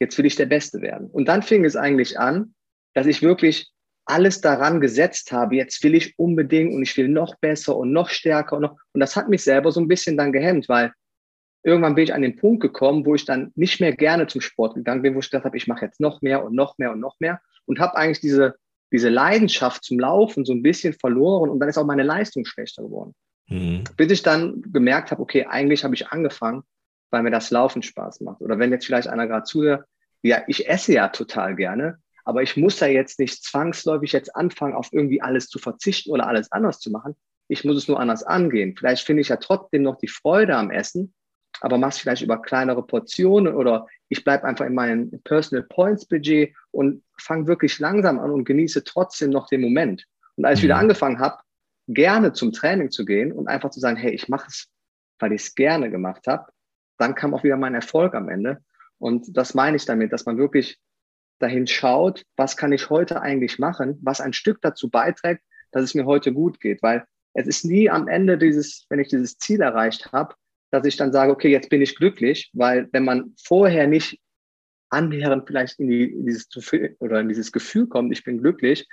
jetzt 0.00 0.16
will 0.16 0.24
ich 0.24 0.36
der 0.36 0.46
Beste 0.46 0.80
werden. 0.80 1.10
Und 1.10 1.28
dann 1.28 1.42
fing 1.42 1.64
es 1.66 1.76
eigentlich 1.76 2.18
an, 2.18 2.54
dass 2.94 3.06
ich 3.06 3.20
wirklich 3.20 3.70
alles 4.06 4.40
daran 4.40 4.80
gesetzt 4.80 5.32
habe, 5.32 5.56
jetzt 5.56 5.82
will 5.84 5.94
ich 5.94 6.18
unbedingt 6.18 6.74
und 6.74 6.82
ich 6.82 6.96
will 6.96 7.08
noch 7.08 7.34
besser 7.36 7.76
und 7.76 7.92
noch 7.92 8.08
stärker 8.08 8.56
und 8.56 8.62
noch. 8.62 8.78
Und 8.92 9.00
das 9.00 9.14
hat 9.14 9.28
mich 9.28 9.42
selber 9.42 9.70
so 9.70 9.80
ein 9.80 9.88
bisschen 9.88 10.16
dann 10.16 10.32
gehemmt, 10.32 10.68
weil 10.70 10.92
irgendwann 11.62 11.94
bin 11.94 12.04
ich 12.04 12.14
an 12.14 12.22
den 12.22 12.36
Punkt 12.36 12.62
gekommen, 12.62 13.04
wo 13.04 13.14
ich 13.14 13.26
dann 13.26 13.52
nicht 13.54 13.80
mehr 13.80 13.94
gerne 13.94 14.26
zum 14.26 14.40
Sport 14.40 14.76
gegangen 14.76 15.02
bin, 15.02 15.14
wo 15.14 15.18
ich 15.18 15.30
gedacht 15.30 15.44
habe, 15.44 15.58
ich 15.58 15.66
mache 15.66 15.84
jetzt 15.84 16.00
noch 16.00 16.22
mehr 16.22 16.42
und 16.42 16.54
noch 16.54 16.78
mehr 16.78 16.92
und 16.92 17.00
noch 17.00 17.20
mehr 17.20 17.40
und 17.66 17.80
habe 17.80 17.96
eigentlich 17.96 18.20
diese, 18.20 18.56
diese 18.94 19.08
Leidenschaft 19.08 19.82
zum 19.82 19.98
Laufen 19.98 20.44
so 20.44 20.52
ein 20.52 20.62
bisschen 20.62 20.92
verloren 20.92 21.50
und 21.50 21.58
dann 21.58 21.68
ist 21.68 21.76
auch 21.76 21.84
meine 21.84 22.04
Leistung 22.04 22.44
schlechter 22.44 22.84
geworden. 22.84 23.12
Mhm. 23.48 23.82
Bis 23.96 24.12
ich 24.12 24.22
dann 24.22 24.62
gemerkt 24.72 25.10
habe, 25.10 25.20
okay, 25.20 25.46
eigentlich 25.46 25.82
habe 25.82 25.96
ich 25.96 26.06
angefangen, 26.10 26.62
weil 27.10 27.24
mir 27.24 27.32
das 27.32 27.50
Laufen 27.50 27.82
Spaß 27.82 28.20
macht. 28.20 28.40
Oder 28.40 28.60
wenn 28.60 28.70
jetzt 28.70 28.86
vielleicht 28.86 29.08
einer 29.08 29.26
gerade 29.26 29.42
zuhört, 29.42 29.84
ja, 30.22 30.44
ich 30.46 30.68
esse 30.68 30.92
ja 30.92 31.08
total 31.08 31.56
gerne, 31.56 31.98
aber 32.24 32.42
ich 32.44 32.56
muss 32.56 32.78
ja 32.78 32.86
jetzt 32.86 33.18
nicht 33.18 33.42
zwangsläufig 33.42 34.12
jetzt 34.12 34.36
anfangen, 34.36 34.74
auf 34.74 34.90
irgendwie 34.92 35.20
alles 35.20 35.48
zu 35.48 35.58
verzichten 35.58 36.12
oder 36.12 36.28
alles 36.28 36.52
anders 36.52 36.78
zu 36.78 36.92
machen. 36.92 37.16
Ich 37.48 37.64
muss 37.64 37.76
es 37.76 37.88
nur 37.88 37.98
anders 37.98 38.22
angehen. 38.22 38.76
Vielleicht 38.78 39.04
finde 39.04 39.22
ich 39.22 39.28
ja 39.28 39.38
trotzdem 39.38 39.82
noch 39.82 39.96
die 39.96 40.06
Freude 40.06 40.54
am 40.54 40.70
Essen, 40.70 41.14
aber 41.60 41.78
mach 41.78 41.90
es 41.90 41.98
vielleicht 41.98 42.22
über 42.22 42.40
kleinere 42.42 42.84
Portionen 42.84 43.54
oder 43.54 43.86
ich 44.08 44.24
bleibe 44.24 44.44
einfach 44.44 44.66
in 44.66 44.74
meinem 44.74 45.10
Personal 45.22 45.64
Points 45.64 46.06
Budget 46.06 46.54
und 46.70 47.02
fange 47.18 47.46
wirklich 47.46 47.78
langsam 47.78 48.18
an 48.18 48.30
und 48.30 48.44
genieße 48.44 48.84
trotzdem 48.84 49.30
noch 49.30 49.48
den 49.48 49.60
Moment. 49.60 50.04
Und 50.36 50.44
als 50.44 50.58
ich 50.58 50.64
wieder 50.64 50.74
mhm. 50.74 50.82
angefangen 50.82 51.18
habe, 51.20 51.38
gerne 51.88 52.32
zum 52.32 52.52
Training 52.52 52.90
zu 52.90 53.04
gehen 53.04 53.32
und 53.32 53.48
einfach 53.48 53.70
zu 53.70 53.80
sagen, 53.80 53.96
hey, 53.96 54.12
ich 54.12 54.28
mache 54.28 54.48
es, 54.48 54.68
weil 55.18 55.32
ich 55.32 55.42
es 55.42 55.54
gerne 55.54 55.90
gemacht 55.90 56.26
habe, 56.26 56.50
dann 56.98 57.14
kam 57.14 57.34
auch 57.34 57.44
wieder 57.44 57.56
mein 57.56 57.74
Erfolg 57.74 58.14
am 58.14 58.28
Ende. 58.28 58.62
Und 58.98 59.36
das 59.36 59.54
meine 59.54 59.76
ich 59.76 59.84
damit, 59.84 60.12
dass 60.12 60.26
man 60.26 60.38
wirklich 60.38 60.78
dahin 61.38 61.66
schaut, 61.66 62.24
was 62.36 62.56
kann 62.56 62.72
ich 62.72 62.90
heute 62.90 63.20
eigentlich 63.20 63.58
machen, 63.58 63.98
was 64.02 64.20
ein 64.20 64.32
Stück 64.32 64.60
dazu 64.62 64.88
beiträgt, 64.88 65.42
dass 65.72 65.82
es 65.82 65.94
mir 65.94 66.06
heute 66.06 66.32
gut 66.32 66.60
geht. 66.60 66.82
Weil 66.82 67.04
es 67.34 67.46
ist 67.46 67.64
nie 67.64 67.90
am 67.90 68.08
Ende 68.08 68.38
dieses, 68.38 68.86
wenn 68.88 69.00
ich 69.00 69.08
dieses 69.08 69.36
Ziel 69.38 69.60
erreicht 69.60 70.12
habe, 70.12 70.34
dass 70.74 70.86
ich 70.86 70.96
dann 70.96 71.12
sage, 71.12 71.32
okay, 71.32 71.50
jetzt 71.50 71.70
bin 71.70 71.80
ich 71.80 71.96
glücklich, 71.96 72.50
weil 72.52 72.88
wenn 72.92 73.04
man 73.04 73.34
vorher 73.42 73.86
nicht 73.86 74.20
annähernd 74.90 75.44
vielleicht 75.46 75.80
in, 75.80 75.88
die, 75.88 76.04
in 76.04 76.26
dieses 76.26 76.48
oder 76.98 77.20
in 77.20 77.28
dieses 77.28 77.52
Gefühl 77.52 77.86
kommt, 77.86 78.12
ich 78.12 78.24
bin 78.24 78.38
glücklich, 78.38 78.86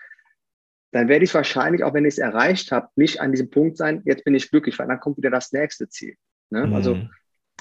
dann 0.92 1.08
werde 1.08 1.26
ich 1.26 1.34
wahrscheinlich, 1.34 1.84
auch 1.84 1.94
wenn 1.94 2.06
ich 2.06 2.16
es 2.16 2.18
erreicht 2.18 2.72
habe, 2.72 2.90
nicht 2.96 3.22
an 3.22 3.32
diesem 3.32 3.50
Punkt 3.50 3.78
sein, 3.78 4.02
jetzt 4.06 4.24
bin 4.24 4.36
ich 4.36 4.50
glücklich, 4.50 4.78
weil 4.78 4.88
dann 4.88 5.00
kommt 5.00 5.18
wieder 5.18 5.30
das 5.30 5.52
nächste 5.52 5.88
Ziel. 5.90 6.16
Ne? 6.50 6.68
Mhm. 6.68 6.74
Also 6.74 7.00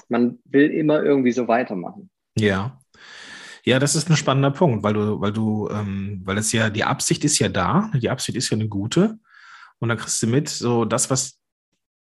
man 0.09 0.39
will 0.45 0.69
immer 0.69 1.01
irgendwie 1.01 1.31
so 1.31 1.47
weitermachen. 1.47 2.09
Ja. 2.37 2.77
Ja, 3.63 3.79
das 3.79 3.95
ist 3.95 4.09
ein 4.09 4.17
spannender 4.17 4.51
Punkt, 4.51 4.83
weil 4.83 4.93
du, 4.93 5.21
weil 5.21 5.31
du, 5.31 5.69
ähm, 5.69 6.21
weil 6.23 6.37
es 6.39 6.51
ja, 6.51 6.69
die 6.69 6.83
Absicht 6.83 7.23
ist 7.23 7.37
ja 7.39 7.47
da, 7.47 7.91
die 7.93 8.09
Absicht 8.09 8.35
ist 8.37 8.49
ja 8.49 8.55
eine 8.55 8.67
gute. 8.67 9.19
Und 9.79 9.89
dann 9.89 9.97
kriegst 9.97 10.21
du 10.21 10.27
mit, 10.27 10.49
so 10.49 10.83
das, 10.83 11.09
was, 11.09 11.39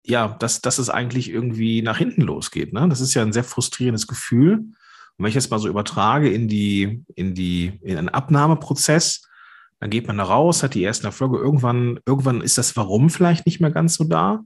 ja, 0.06 0.28
dass, 0.38 0.60
dass 0.60 0.78
es 0.78 0.88
eigentlich 0.88 1.30
irgendwie 1.30 1.82
nach 1.82 1.98
hinten 1.98 2.22
losgeht. 2.22 2.72
Ne? 2.72 2.88
Das 2.88 3.00
ist 3.00 3.14
ja 3.14 3.22
ein 3.22 3.32
sehr 3.32 3.44
frustrierendes 3.44 4.06
Gefühl. 4.06 4.54
Und 4.58 4.74
wenn 5.18 5.28
ich 5.28 5.34
jetzt 5.34 5.50
mal 5.50 5.58
so 5.58 5.68
übertrage 5.68 6.30
in 6.30 6.46
die, 6.48 7.04
in 7.14 7.34
die, 7.34 7.78
in 7.82 7.98
einen 7.98 8.08
Abnahmeprozess, 8.08 9.28
dann 9.80 9.90
geht 9.90 10.06
man 10.06 10.18
da 10.18 10.24
raus, 10.24 10.62
hat 10.62 10.74
die 10.74 10.84
ersten 10.84 11.06
Erfolge. 11.06 11.38
Irgendwann, 11.38 11.98
irgendwann 12.06 12.40
ist 12.40 12.56
das 12.56 12.76
Warum 12.76 13.10
vielleicht 13.10 13.46
nicht 13.46 13.60
mehr 13.60 13.70
ganz 13.70 13.94
so 13.94 14.04
da. 14.04 14.44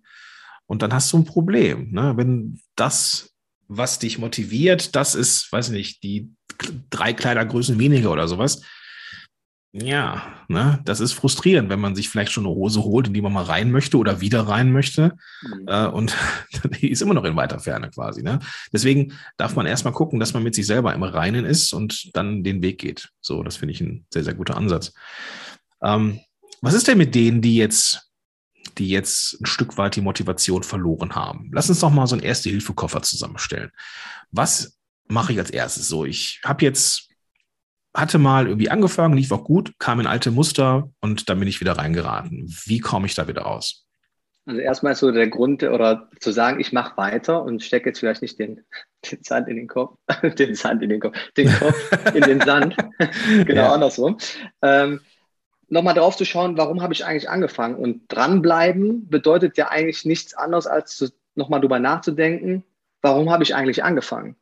Und 0.66 0.82
dann 0.82 0.92
hast 0.92 1.12
du 1.12 1.18
ein 1.18 1.24
Problem. 1.24 1.90
Ne? 1.90 2.16
Wenn 2.16 2.60
das, 2.74 3.34
was 3.68 3.98
dich 3.98 4.18
motiviert, 4.18 4.96
das 4.96 5.14
ist, 5.14 5.52
weiß 5.52 5.70
nicht, 5.70 6.02
die 6.02 6.32
drei 6.88 7.12
Kleidergrößen 7.12 7.78
weniger 7.78 8.10
oder 8.10 8.28
sowas, 8.28 8.62
ja, 9.72 10.44
ne, 10.48 10.80
das 10.84 10.98
ist 10.98 11.12
frustrierend, 11.12 11.68
wenn 11.68 11.78
man 11.78 11.94
sich 11.94 12.08
vielleicht 12.08 12.32
schon 12.32 12.44
eine 12.44 12.54
Hose 12.54 12.82
holt, 12.82 13.06
in 13.06 13.14
die 13.14 13.22
man 13.22 13.32
mal 13.32 13.44
rein 13.44 13.70
möchte 13.70 13.98
oder 13.98 14.20
wieder 14.20 14.48
rein 14.48 14.72
möchte. 14.72 15.16
Mhm. 15.42 15.68
Äh, 15.68 15.86
und 15.86 16.16
die 16.80 16.90
ist 16.90 17.02
immer 17.02 17.14
noch 17.14 17.24
in 17.24 17.36
weiter 17.36 17.60
Ferne 17.60 17.88
quasi. 17.90 18.22
Ne? 18.22 18.40
Deswegen 18.72 19.12
darf 19.36 19.54
man 19.54 19.66
erstmal 19.66 19.92
gucken, 19.92 20.18
dass 20.18 20.34
man 20.34 20.42
mit 20.42 20.56
sich 20.56 20.66
selber 20.66 20.92
im 20.92 21.04
Reinen 21.04 21.44
ist 21.44 21.72
und 21.72 22.16
dann 22.16 22.42
den 22.42 22.62
Weg 22.62 22.78
geht. 22.78 23.10
So, 23.20 23.44
das 23.44 23.56
finde 23.56 23.72
ich 23.72 23.80
ein 23.80 24.06
sehr, 24.12 24.24
sehr 24.24 24.34
guter 24.34 24.56
Ansatz. 24.56 24.92
Ähm, 25.82 26.18
was 26.62 26.74
ist 26.74 26.88
denn 26.88 26.98
mit 26.98 27.14
denen, 27.14 27.40
die 27.40 27.54
jetzt, 27.54 28.10
die 28.76 28.88
jetzt 28.88 29.40
ein 29.40 29.46
Stück 29.46 29.78
weit 29.78 29.94
die 29.94 30.00
Motivation 30.00 30.64
verloren 30.64 31.14
haben? 31.14 31.48
Lass 31.52 31.68
uns 31.68 31.78
doch 31.78 31.90
mal 31.90 32.08
so 32.08 32.16
einen 32.16 32.24
Erste-Hilfe-Koffer 32.24 33.02
zusammenstellen. 33.02 33.70
Was 34.32 34.78
mache 35.06 35.32
ich 35.32 35.38
als 35.38 35.50
erstes? 35.50 35.86
So, 35.86 36.04
ich 36.04 36.40
habe 36.44 36.64
jetzt 36.64 37.09
hatte 37.94 38.18
mal 38.18 38.46
irgendwie 38.46 38.70
angefangen, 38.70 39.16
lief 39.16 39.32
auch 39.32 39.44
gut, 39.44 39.72
kam 39.78 40.00
in 40.00 40.06
alte 40.06 40.30
Muster 40.30 40.90
und 41.00 41.28
dann 41.28 41.38
bin 41.38 41.48
ich 41.48 41.60
wieder 41.60 41.72
reingeraten. 41.72 42.52
Wie 42.64 42.80
komme 42.80 43.06
ich 43.06 43.14
da 43.14 43.26
wieder 43.28 43.42
raus? 43.42 43.86
Also 44.46 44.60
erstmal 44.60 44.94
so 44.94 45.12
der 45.12 45.28
Grund, 45.28 45.62
oder 45.62 46.08
zu 46.18 46.32
sagen, 46.32 46.60
ich 46.60 46.72
mache 46.72 46.96
weiter 46.96 47.42
und 47.42 47.62
stecke 47.62 47.90
jetzt 47.90 47.98
vielleicht 47.98 48.22
nicht 48.22 48.38
den, 48.38 48.64
den 49.10 49.22
Sand 49.22 49.48
in 49.48 49.56
den 49.56 49.68
Kopf, 49.68 49.98
den 50.38 50.54
Sand 50.54 50.82
in 50.82 50.88
den 50.88 51.00
Kopf, 51.00 51.16
den 51.36 51.52
Kopf 51.52 52.14
in 52.14 52.22
den 52.22 52.40
Sand, 52.40 52.76
genau 53.46 53.62
ja. 53.62 53.72
andersrum. 53.72 54.18
Ähm, 54.62 55.00
Nochmal 55.72 55.94
drauf 55.94 56.16
zu 56.16 56.24
schauen, 56.24 56.58
warum 56.58 56.82
habe 56.82 56.92
ich 56.92 57.04
eigentlich 57.04 57.30
angefangen? 57.30 57.76
Und 57.76 58.02
dranbleiben 58.08 59.08
bedeutet 59.08 59.56
ja 59.56 59.68
eigentlich 59.68 60.04
nichts 60.04 60.34
anderes, 60.34 60.66
als 60.66 61.12
nochmal 61.36 61.60
drüber 61.60 61.78
nachzudenken, 61.78 62.64
warum 63.02 63.30
habe 63.30 63.44
ich 63.44 63.54
eigentlich 63.54 63.84
angefangen? 63.84 64.34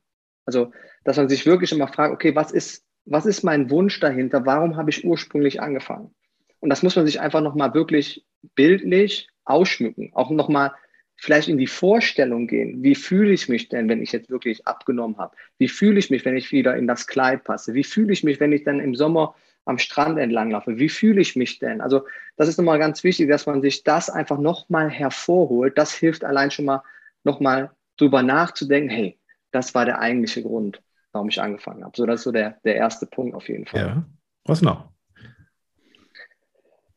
Also, 0.46 0.72
dass 1.04 1.18
man 1.18 1.28
sich 1.28 1.44
wirklich 1.44 1.70
immer 1.70 1.86
fragt, 1.86 2.14
okay, 2.14 2.34
was 2.34 2.50
ist 2.50 2.87
was 3.10 3.26
ist 3.26 3.42
mein 3.42 3.70
Wunsch 3.70 4.00
dahinter? 4.00 4.44
Warum 4.44 4.76
habe 4.76 4.90
ich 4.90 5.04
ursprünglich 5.04 5.60
angefangen? 5.60 6.14
Und 6.60 6.70
das 6.70 6.82
muss 6.82 6.96
man 6.96 7.06
sich 7.06 7.20
einfach 7.20 7.40
nochmal 7.40 7.74
wirklich 7.74 8.24
bildlich 8.54 9.28
ausschmücken. 9.44 10.10
Auch 10.12 10.30
nochmal 10.30 10.72
vielleicht 11.16 11.48
in 11.48 11.58
die 11.58 11.66
Vorstellung 11.66 12.46
gehen. 12.46 12.82
Wie 12.82 12.94
fühle 12.94 13.32
ich 13.32 13.48
mich 13.48 13.68
denn, 13.68 13.88
wenn 13.88 14.02
ich 14.02 14.12
jetzt 14.12 14.30
wirklich 14.30 14.66
abgenommen 14.66 15.16
habe? 15.18 15.34
Wie 15.58 15.68
fühle 15.68 15.98
ich 15.98 16.10
mich, 16.10 16.24
wenn 16.24 16.36
ich 16.36 16.52
wieder 16.52 16.76
in 16.76 16.86
das 16.86 17.06
Kleid 17.06 17.44
passe? 17.44 17.74
Wie 17.74 17.84
fühle 17.84 18.12
ich 18.12 18.24
mich, 18.24 18.40
wenn 18.40 18.52
ich 18.52 18.64
dann 18.64 18.80
im 18.80 18.94
Sommer 18.94 19.34
am 19.64 19.78
Strand 19.78 20.18
entlang 20.18 20.50
laufe? 20.50 20.78
Wie 20.78 20.88
fühle 20.88 21.20
ich 21.20 21.34
mich 21.34 21.58
denn? 21.58 21.80
Also 21.80 22.06
das 22.36 22.48
ist 22.48 22.58
nochmal 22.58 22.78
ganz 22.78 23.04
wichtig, 23.04 23.28
dass 23.28 23.46
man 23.46 23.62
sich 23.62 23.84
das 23.84 24.10
einfach 24.10 24.38
nochmal 24.38 24.90
hervorholt. 24.90 25.78
Das 25.78 25.92
hilft 25.94 26.24
allein 26.24 26.50
schon 26.50 26.66
mal 26.66 26.82
nochmal 27.24 27.70
drüber 27.96 28.22
nachzudenken, 28.22 28.90
hey, 28.90 29.18
das 29.50 29.74
war 29.74 29.84
der 29.84 29.98
eigentliche 29.98 30.42
Grund 30.42 30.82
warum 31.12 31.28
ich 31.28 31.40
angefangen 31.40 31.84
habe. 31.84 31.96
So, 31.96 32.06
das 32.06 32.20
ist 32.20 32.24
so 32.24 32.32
der, 32.32 32.58
der 32.64 32.76
erste 32.76 33.06
Punkt 33.06 33.34
auf 33.34 33.48
jeden 33.48 33.66
Fall. 33.66 33.80
Ja. 33.80 34.04
Was 34.44 34.62
noch? 34.62 34.88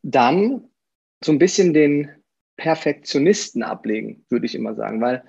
Dann 0.04 0.70
so 1.24 1.32
ein 1.32 1.40
bisschen 1.40 1.74
den 1.74 2.10
Perfektionisten 2.58 3.64
ablegen, 3.64 4.26
würde 4.30 4.46
ich 4.46 4.56
immer 4.56 4.76
sagen, 4.76 5.02
weil 5.02 5.24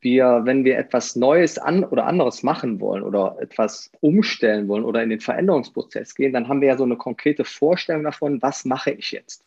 wir, 0.00 0.42
wenn 0.44 0.64
wir 0.64 0.78
etwas 0.78 1.16
Neues 1.16 1.58
an 1.58 1.84
oder 1.84 2.06
anderes 2.06 2.42
machen 2.42 2.80
wollen 2.80 3.02
oder 3.02 3.36
etwas 3.40 3.90
umstellen 4.00 4.68
wollen 4.68 4.84
oder 4.84 5.02
in 5.02 5.10
den 5.10 5.20
Veränderungsprozess 5.20 6.14
gehen, 6.14 6.32
dann 6.32 6.48
haben 6.48 6.60
wir 6.60 6.68
ja 6.68 6.76
so 6.76 6.84
eine 6.84 6.96
konkrete 6.96 7.44
Vorstellung 7.44 8.04
davon, 8.04 8.40
was 8.42 8.64
mache 8.64 8.92
ich 8.92 9.10
jetzt? 9.10 9.44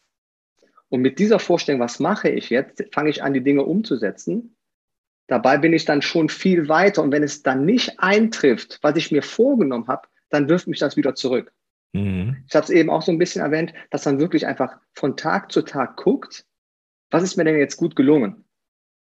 Und 0.90 1.02
mit 1.02 1.20
dieser 1.20 1.40
Vorstellung, 1.40 1.80
was 1.80 2.00
mache 2.00 2.30
ich 2.30 2.50
jetzt, 2.50 2.84
fange 2.94 3.10
ich 3.10 3.24
an, 3.24 3.34
die 3.34 3.44
Dinge 3.44 3.64
umzusetzen 3.64 4.56
Dabei 5.28 5.58
bin 5.58 5.74
ich 5.74 5.86
dann 5.86 6.02
schon 6.02 6.30
viel 6.30 6.68
weiter. 6.68 7.02
Und 7.02 7.12
wenn 7.12 7.24
es 7.24 7.44
dann 7.44 7.66
nicht 7.66 8.00
eintrifft, 8.00 8.80
was 8.82 8.96
ich 8.98 9.12
mir 9.12 9.24
vorgenommen 9.24 9.88
habe, 9.88 10.08
dann 10.30 10.50
wirft 10.50 10.68
mich 10.68 10.80
das 10.80 10.98
wieder 10.98 11.16
zurück. 11.16 11.54
Mhm. 11.94 12.44
Ich 12.48 12.56
habe 12.56 12.64
es 12.64 12.70
eben 12.70 12.90
auch 12.90 13.02
so 13.02 13.12
ein 13.12 13.18
bisschen 13.18 13.42
erwähnt, 13.42 13.74
dass 13.90 14.06
man 14.06 14.20
wirklich 14.20 14.48
einfach 14.48 14.78
von 14.94 15.18
Tag 15.18 15.52
zu 15.52 15.62
Tag 15.62 15.98
guckt, 15.98 16.46
was 17.10 17.24
ist 17.24 17.38
mir 17.38 17.44
denn 17.44 17.58
jetzt 17.58 17.78
gut 17.78 17.96
gelungen? 17.96 18.46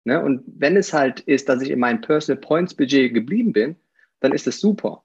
Ne? 0.03 0.23
Und 0.23 0.43
wenn 0.47 0.77
es 0.77 0.93
halt 0.93 1.19
ist, 1.21 1.49
dass 1.49 1.61
ich 1.61 1.69
in 1.69 1.79
meinem 1.79 2.01
Personal 2.01 2.41
Points 2.41 2.73
Budget 2.73 3.13
geblieben 3.13 3.53
bin, 3.53 3.75
dann 4.19 4.31
ist 4.31 4.47
es 4.47 4.59
super. 4.59 5.03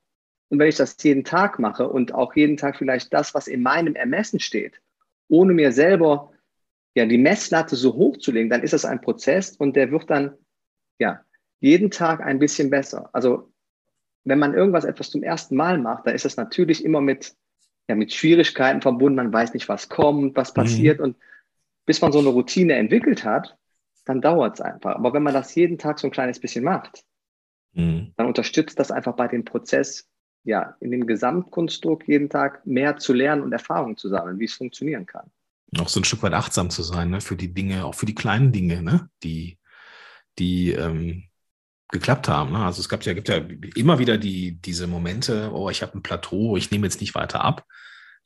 Und 0.48 0.58
wenn 0.58 0.68
ich 0.68 0.76
das 0.76 0.96
jeden 1.02 1.24
Tag 1.24 1.58
mache 1.58 1.88
und 1.88 2.14
auch 2.14 2.34
jeden 2.34 2.56
Tag 2.56 2.76
vielleicht 2.76 3.12
das, 3.12 3.34
was 3.34 3.48
in 3.48 3.62
meinem 3.62 3.94
Ermessen 3.96 4.40
steht, 4.40 4.80
ohne 5.28 5.52
mir 5.52 5.72
selber 5.72 6.32
ja 6.94 7.06
die 7.06 7.18
Messlatte 7.18 7.76
so 7.76 7.94
hoch 7.94 8.18
zu 8.18 8.30
legen, 8.30 8.50
dann 8.50 8.62
ist 8.62 8.72
das 8.72 8.84
ein 8.84 9.00
Prozess 9.00 9.56
und 9.56 9.74
der 9.74 9.90
wird 9.90 10.08
dann 10.10 10.36
ja, 10.98 11.20
jeden 11.60 11.90
Tag 11.90 12.20
ein 12.20 12.38
bisschen 12.38 12.70
besser. 12.70 13.08
Also 13.12 13.52
wenn 14.24 14.38
man 14.38 14.54
irgendwas 14.54 14.84
etwas 14.84 15.10
zum 15.10 15.22
ersten 15.22 15.56
Mal 15.56 15.78
macht, 15.78 16.06
dann 16.06 16.14
ist 16.14 16.24
das 16.24 16.36
natürlich 16.36 16.84
immer 16.84 17.00
mit, 17.00 17.34
ja, 17.88 17.94
mit 17.94 18.12
Schwierigkeiten 18.12 18.82
verbunden. 18.82 19.16
Man 19.16 19.32
weiß 19.32 19.54
nicht, 19.54 19.68
was 19.68 19.88
kommt, 19.88 20.36
was 20.36 20.50
mhm. 20.50 20.54
passiert. 20.54 20.98
Mhm. 20.98 21.04
Und 21.04 21.16
bis 21.86 22.00
man 22.00 22.12
so 22.12 22.18
eine 22.18 22.28
Routine 22.28 22.74
entwickelt 22.74 23.24
hat, 23.24 23.56
dann 24.04 24.20
dauert 24.20 24.54
es 24.54 24.60
einfach. 24.60 24.96
Aber 24.96 25.12
wenn 25.12 25.22
man 25.22 25.34
das 25.34 25.54
jeden 25.54 25.78
Tag 25.78 25.98
so 25.98 26.08
ein 26.08 26.10
kleines 26.10 26.40
bisschen 26.40 26.64
macht, 26.64 27.04
mhm. 27.72 28.12
dann 28.16 28.26
unterstützt 28.26 28.78
das 28.78 28.90
einfach 28.90 29.14
bei 29.14 29.28
dem 29.28 29.44
Prozess, 29.44 30.08
ja, 30.44 30.76
in 30.80 30.90
dem 30.90 31.06
Gesamtkunstdruck 31.06 32.06
jeden 32.06 32.28
Tag 32.28 32.66
mehr 32.66 32.98
zu 32.98 33.14
lernen 33.14 33.42
und 33.42 33.52
Erfahrungen 33.52 33.96
zu 33.96 34.08
sammeln, 34.08 34.38
wie 34.38 34.44
es 34.44 34.54
funktionieren 34.54 35.06
kann. 35.06 35.30
Auch 35.78 35.88
so 35.88 36.00
ein 36.00 36.04
Stück 36.04 36.22
weit 36.22 36.34
achtsam 36.34 36.70
zu 36.70 36.82
sein, 36.82 37.10
ne, 37.10 37.20
für 37.20 37.36
die 37.36 37.52
Dinge, 37.52 37.84
auch 37.84 37.94
für 37.94 38.06
die 38.06 38.14
kleinen 38.14 38.52
Dinge, 38.52 38.82
ne, 38.82 39.08
die, 39.22 39.58
die 40.38 40.72
ähm, 40.72 41.24
geklappt 41.90 42.28
haben. 42.28 42.52
Ne? 42.52 42.58
Also 42.58 42.80
es 42.80 42.88
gab 42.88 43.04
ja, 43.04 43.14
gibt 43.14 43.28
ja 43.28 43.40
immer 43.76 43.98
wieder 43.98 44.18
die, 44.18 44.60
diese 44.60 44.86
Momente, 44.86 45.50
oh, 45.52 45.70
ich 45.70 45.82
habe 45.82 45.96
ein 45.96 46.02
Plateau, 46.02 46.56
ich 46.56 46.70
nehme 46.70 46.86
jetzt 46.86 47.00
nicht 47.00 47.14
weiter 47.14 47.42
ab. 47.42 47.64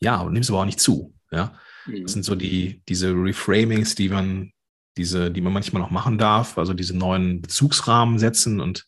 Ja, 0.00 0.20
und 0.20 0.32
nimm 0.32 0.42
es 0.42 0.50
aber 0.50 0.60
auch 0.60 0.64
nicht 0.64 0.80
zu. 0.80 1.14
Ja? 1.30 1.54
Mhm. 1.86 2.02
Das 2.02 2.12
sind 2.12 2.24
so 2.24 2.34
die, 2.34 2.82
diese 2.88 3.12
Reframings, 3.12 3.94
die 3.94 4.08
man, 4.08 4.52
diese, 4.96 5.30
die 5.30 5.40
man 5.40 5.52
manchmal 5.52 5.82
noch 5.82 5.90
machen 5.90 6.18
darf, 6.18 6.58
also 6.58 6.72
diese 6.72 6.96
neuen 6.96 7.42
Bezugsrahmen 7.42 8.18
setzen 8.18 8.60
und 8.60 8.86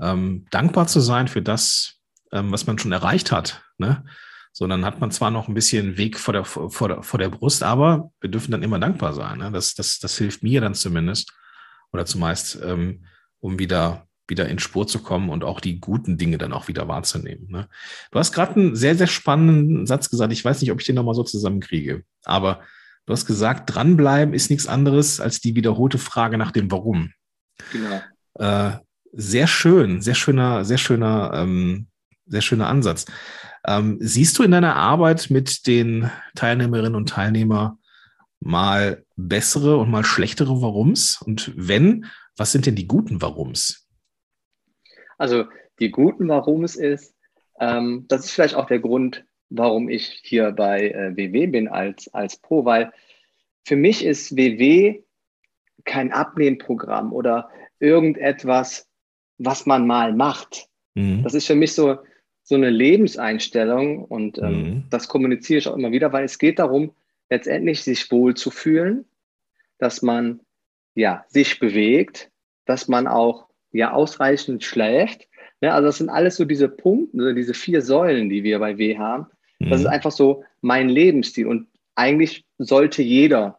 ähm, 0.00 0.46
dankbar 0.50 0.86
zu 0.86 1.00
sein 1.00 1.28
für 1.28 1.42
das, 1.42 2.00
ähm, 2.32 2.52
was 2.52 2.66
man 2.66 2.78
schon 2.78 2.92
erreicht 2.92 3.32
hat. 3.32 3.62
Ne? 3.78 4.04
So, 4.52 4.66
dann 4.66 4.84
hat 4.84 5.00
man 5.00 5.10
zwar 5.12 5.30
noch 5.30 5.48
ein 5.48 5.54
bisschen 5.54 5.96
Weg 5.96 6.18
vor 6.18 6.34
der, 6.34 6.44
vor 6.44 6.88
der, 6.88 7.02
vor 7.02 7.18
der 7.18 7.28
Brust, 7.28 7.62
aber 7.62 8.12
wir 8.20 8.30
dürfen 8.30 8.52
dann 8.52 8.62
immer 8.62 8.78
dankbar 8.78 9.14
sein. 9.14 9.38
Ne? 9.38 9.50
Das, 9.50 9.74
das, 9.74 9.98
das 9.98 10.18
hilft 10.18 10.42
mir 10.42 10.60
dann 10.60 10.74
zumindest 10.74 11.32
oder 11.94 12.04
zumeist, 12.04 12.58
ähm, 12.62 13.04
um 13.40 13.58
wieder 13.58 14.06
wieder 14.26 14.48
in 14.48 14.58
Spur 14.58 14.86
zu 14.86 15.00
kommen 15.00 15.28
und 15.28 15.44
auch 15.44 15.60
die 15.60 15.80
guten 15.80 16.16
Dinge 16.16 16.38
dann 16.38 16.52
auch 16.52 16.68
wieder 16.68 16.88
wahrzunehmen. 16.88 17.46
Ne? 17.50 17.68
Du 18.10 18.18
hast 18.18 18.32
gerade 18.32 18.56
einen 18.58 18.76
sehr, 18.76 18.96
sehr 18.96 19.06
spannenden 19.06 19.86
Satz 19.86 20.08
gesagt. 20.08 20.32
Ich 20.32 20.44
weiß 20.44 20.60
nicht, 20.60 20.72
ob 20.72 20.80
ich 20.80 20.86
den 20.86 20.94
nochmal 20.94 21.14
so 21.14 21.24
zusammenkriege, 21.24 22.04
aber 22.24 22.62
du 23.06 23.12
hast 23.12 23.26
gesagt, 23.26 23.74
dranbleiben 23.74 24.34
ist 24.34 24.50
nichts 24.50 24.66
anderes 24.66 25.20
als 25.20 25.40
die 25.40 25.54
wiederholte 25.54 25.98
Frage 25.98 26.38
nach 26.38 26.52
dem 26.52 26.70
Warum. 26.70 27.12
Genau. 27.70 28.00
Äh, 28.34 28.78
sehr 29.12 29.46
schön, 29.46 30.00
sehr 30.00 30.14
schöner, 30.14 30.64
sehr 30.64 30.78
schöner, 30.78 31.32
ähm, 31.34 31.88
sehr 32.26 32.40
schöner 32.40 32.68
Ansatz. 32.68 33.04
Ähm, 33.66 33.98
siehst 34.00 34.38
du 34.38 34.42
in 34.42 34.50
deiner 34.50 34.76
Arbeit 34.76 35.30
mit 35.30 35.66
den 35.66 36.10
Teilnehmerinnen 36.34 36.94
und 36.94 37.10
Teilnehmern 37.10 37.78
mal 38.44 39.04
bessere 39.16 39.78
und 39.78 39.90
mal 39.90 40.04
schlechtere 40.04 40.60
Warums? 40.60 41.20
Und 41.20 41.52
wenn, 41.56 42.06
was 42.36 42.52
sind 42.52 42.66
denn 42.66 42.76
die 42.76 42.86
guten 42.86 43.20
Warums? 43.22 43.88
Also 45.18 45.46
die 45.80 45.90
guten 45.90 46.28
Warums 46.28 46.76
ist, 46.76 47.14
ähm, 47.58 48.04
das 48.08 48.26
ist 48.26 48.32
vielleicht 48.32 48.54
auch 48.54 48.66
der 48.66 48.80
Grund, 48.80 49.24
warum 49.48 49.88
ich 49.88 50.20
hier 50.22 50.52
bei 50.52 50.90
äh, 50.90 51.16
WW 51.16 51.46
bin 51.46 51.68
als, 51.68 52.12
als 52.12 52.36
Pro, 52.36 52.64
weil 52.64 52.92
für 53.64 53.76
mich 53.76 54.04
ist 54.04 54.36
WW 54.36 55.02
kein 55.84 56.12
Abnehmprogramm 56.12 57.12
oder 57.12 57.50
irgendetwas, 57.78 58.88
was 59.38 59.66
man 59.66 59.86
mal 59.86 60.12
macht. 60.14 60.68
Mhm. 60.94 61.22
Das 61.22 61.34
ist 61.34 61.46
für 61.46 61.54
mich 61.54 61.72
so, 61.72 61.98
so 62.42 62.54
eine 62.54 62.70
Lebenseinstellung 62.70 64.04
und 64.04 64.38
ähm, 64.38 64.62
mhm. 64.62 64.84
das 64.90 65.08
kommuniziere 65.08 65.58
ich 65.58 65.68
auch 65.68 65.76
immer 65.76 65.92
wieder, 65.92 66.12
weil 66.12 66.24
es 66.24 66.38
geht 66.38 66.58
darum, 66.58 66.92
letztendlich 67.30 67.82
sich 67.82 68.10
wohlzufühlen, 68.10 69.04
dass 69.78 70.02
man 70.02 70.40
ja 70.94 71.24
sich 71.28 71.58
bewegt, 71.58 72.30
dass 72.66 72.88
man 72.88 73.06
auch 73.06 73.48
ja 73.72 73.92
ausreichend 73.92 74.64
schläft. 74.64 75.28
Ja, 75.60 75.74
also 75.74 75.86
das 75.86 75.98
sind 75.98 76.10
alles 76.10 76.36
so 76.36 76.44
diese 76.44 76.68
Punkte, 76.68 77.18
also 77.18 77.32
diese 77.32 77.54
vier 77.54 77.82
Säulen, 77.82 78.28
die 78.28 78.44
wir 78.44 78.58
bei 78.58 78.78
W 78.78 78.98
haben. 78.98 79.26
Mhm. 79.58 79.70
Das 79.70 79.80
ist 79.80 79.86
einfach 79.86 80.12
so 80.12 80.44
mein 80.60 80.88
Lebensstil 80.88 81.46
und 81.46 81.68
eigentlich 81.94 82.44
sollte 82.58 83.02
jeder 83.02 83.58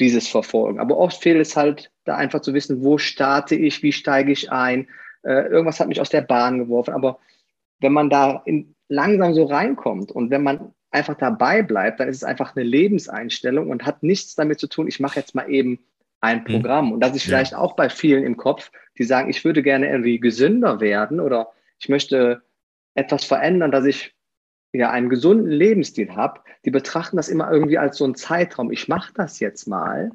dieses 0.00 0.28
verfolgen. 0.28 0.80
Aber 0.80 0.96
oft 0.96 1.22
fehlt 1.22 1.40
es 1.40 1.56
halt 1.56 1.90
da 2.04 2.16
einfach 2.16 2.40
zu 2.40 2.52
wissen, 2.54 2.82
wo 2.82 2.98
starte 2.98 3.54
ich, 3.54 3.82
wie 3.82 3.92
steige 3.92 4.32
ich 4.32 4.50
ein. 4.50 4.88
Äh, 5.22 5.48
irgendwas 5.48 5.80
hat 5.80 5.88
mich 5.88 6.00
aus 6.00 6.10
der 6.10 6.22
Bahn 6.22 6.58
geworfen. 6.58 6.94
Aber 6.94 7.18
wenn 7.80 7.92
man 7.92 8.10
da 8.10 8.42
in, 8.44 8.74
langsam 8.88 9.34
so 9.34 9.44
reinkommt 9.44 10.10
und 10.10 10.30
wenn 10.30 10.42
man 10.42 10.74
einfach 10.94 11.16
dabei 11.16 11.62
bleibt, 11.62 12.00
dann 12.00 12.08
ist 12.08 12.16
es 12.18 12.24
einfach 12.24 12.54
eine 12.54 12.64
Lebenseinstellung 12.64 13.70
und 13.70 13.84
hat 13.84 14.02
nichts 14.02 14.34
damit 14.34 14.60
zu 14.60 14.68
tun, 14.68 14.88
ich 14.88 15.00
mache 15.00 15.18
jetzt 15.18 15.34
mal 15.34 15.50
eben 15.50 15.80
ein 16.20 16.38
mhm. 16.38 16.44
Programm. 16.44 16.92
Und 16.92 17.00
das 17.00 17.14
ist 17.14 17.24
vielleicht 17.24 17.52
ja. 17.52 17.58
auch 17.58 17.76
bei 17.76 17.88
vielen 17.88 18.24
im 18.24 18.36
Kopf, 18.36 18.70
die 18.98 19.04
sagen, 19.04 19.28
ich 19.28 19.44
würde 19.44 19.62
gerne 19.62 19.90
irgendwie 19.90 20.18
gesünder 20.18 20.80
werden 20.80 21.20
oder 21.20 21.50
ich 21.78 21.88
möchte 21.88 22.42
etwas 22.94 23.24
verändern, 23.24 23.72
dass 23.72 23.84
ich 23.84 24.14
ja 24.72 24.90
einen 24.90 25.08
gesunden 25.08 25.50
Lebensstil 25.50 26.14
habe. 26.14 26.40
Die 26.64 26.70
betrachten 26.70 27.16
das 27.16 27.28
immer 27.28 27.50
irgendwie 27.50 27.78
als 27.78 27.98
so 27.98 28.04
einen 28.04 28.14
Zeitraum. 28.14 28.70
Ich 28.70 28.88
mache 28.88 29.12
das 29.14 29.40
jetzt 29.40 29.66
mal. 29.66 30.10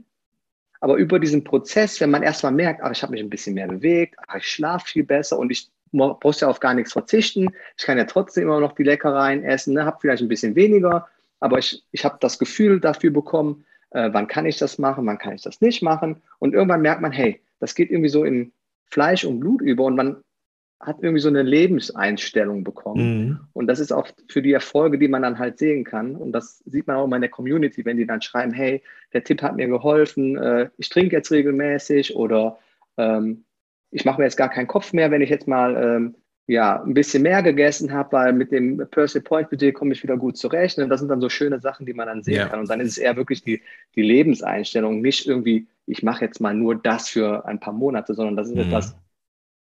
Aber 0.81 0.95
über 0.95 1.19
diesen 1.19 1.43
Prozess, 1.43 2.00
wenn 2.00 2.09
man 2.09 2.24
erstmal 2.24 2.53
merkt, 2.53 2.81
ach, 2.81 2.91
ich 2.91 3.03
habe 3.03 3.12
mich 3.12 3.21
ein 3.21 3.29
bisschen 3.29 3.53
mehr 3.53 3.67
bewegt, 3.67 4.15
ach, 4.27 4.38
ich 4.38 4.48
schlafe 4.48 4.88
viel 4.88 5.03
besser 5.03 5.38
und 5.38 5.51
ich 5.51 5.69
muss 5.91 6.41
ja 6.41 6.48
auf 6.48 6.60
gar 6.60 6.74
nichts 6.74 6.93
verzichten. 6.93 7.50
Ich 7.77 7.86
kann 7.86 7.98
ja 7.98 8.05
trotzdem 8.05 8.43
immer 8.43 8.60
noch 8.60 8.74
die 8.74 8.84
Leckereien 8.84 9.43
essen, 9.43 9.74
ne? 9.74 9.86
habe 9.86 9.98
vielleicht 10.00 10.22
ein 10.22 10.27
bisschen 10.27 10.55
weniger, 10.55 11.08
aber 11.39 11.60
ich, 11.60 11.84
ich 11.91 12.05
habe 12.05 12.17
das 12.19 12.39
Gefühl 12.39 12.79
dafür 12.79 13.12
bekommen, 13.12 13.65
äh, 13.91 14.10
wann 14.12 14.27
kann 14.27 14.46
ich 14.46 14.58
das 14.58 14.77
machen, 14.77 15.05
wann 15.05 15.17
kann 15.17 15.34
ich 15.34 15.41
das 15.41 15.62
nicht 15.62 15.81
machen. 15.81 16.22
Und 16.39 16.53
irgendwann 16.53 16.81
merkt 16.81 17.01
man, 17.01 17.12
hey, 17.12 17.41
das 17.60 17.75
geht 17.75 17.89
irgendwie 17.89 18.10
so 18.10 18.24
in 18.24 18.51
Fleisch 18.86 19.24
und 19.24 19.39
Blut 19.39 19.62
über 19.62 19.86
und 19.86 19.96
man 19.96 20.17
hat 20.79 20.98
irgendwie 21.01 21.19
so 21.19 21.27
eine 21.27 21.43
Lebenseinstellung 21.43 22.63
bekommen. 22.63 23.27
Mhm. 23.27 23.39
Und 23.51 23.67
das 23.67 23.79
ist 23.79 23.91
auch 23.91 24.08
für 24.29 24.41
die 24.41 24.53
Erfolge, 24.53 24.98
die 24.98 25.10
man 25.10 25.24
dann 25.24 25.38
halt 25.38 25.58
sehen 25.58 25.84
kann. 25.84 26.15
Und 26.15 26.31
das 26.31 26.60
sieht 26.65 26.88
man 26.88 26.96
auch 26.96 27.05
immer 27.05 27.17
in 27.17 27.22
der 27.22 27.31
Community, 27.31 27.84
wenn 27.84 27.98
die 27.98 28.08
dann 28.08 28.22
schreiben, 28.22 28.53
hey, 28.53 28.81
der 29.12 29.25
Tipp 29.25 29.41
hat 29.41 29.58
mir 29.58 29.67
geholfen, 29.67 30.38
äh, 30.38 30.69
ich 30.77 30.88
trinke 30.88 31.17
jetzt 31.17 31.31
regelmäßig 31.31 32.15
oder 32.15 32.60
ähm, 32.96 33.43
ich 33.91 34.05
mache 34.05 34.19
mir 34.19 34.25
jetzt 34.25 34.38
gar 34.38 34.50
keinen 34.50 34.67
Kopf 34.67 34.93
mehr, 34.93 35.12
wenn 35.12 35.22
ich 35.22 35.29
jetzt 35.29 35.48
mal 35.48 35.75
ähm, 35.75 36.15
ja, 36.50 36.81
ein 36.81 36.96
bisschen 36.96 37.22
mehr 37.22 37.43
gegessen 37.43 37.93
habe, 37.93 38.12
weil 38.13 38.34
mit 38.34 38.51
dem 38.51 38.77
Personal 38.89 39.24
Point 39.24 39.50
Budget 39.51 39.75
komme 39.75 39.93
ich 39.93 40.01
wieder 40.01 40.17
gut 40.17 40.36
zurecht. 40.36 40.79
Und 40.79 40.89
das 40.89 41.00
sind 41.00 41.10
dann 41.10 41.22
so 41.22 41.29
schöne 41.29 41.60
Sachen, 41.60 41.86
die 41.86 41.93
man 41.93 42.08
dann 42.08 42.24
sehen 42.24 42.38
ja. 42.38 42.48
kann. 42.48 42.60
Und 42.60 42.69
dann 42.69 42.79
ist 42.79 42.89
es 42.89 42.98
eher 42.98 43.15
wirklich 43.15 43.43
die, 43.43 43.62
die 43.96 44.01
Lebenseinstellung, 44.01 45.00
nicht 45.00 45.27
irgendwie, 45.27 45.67
ich 45.86 46.01
mache 46.01 46.25
jetzt 46.25 46.41
mal 46.41 46.55
nur 46.55 46.75
das 46.75 47.10
für 47.10 47.46
ein 47.46 47.60
paar 47.60 47.74
Monate, 47.74 48.15
sondern 48.15 48.36
das 48.36 48.48
ist 48.48 48.55
mhm. 48.55 48.62
etwas, 48.62 48.96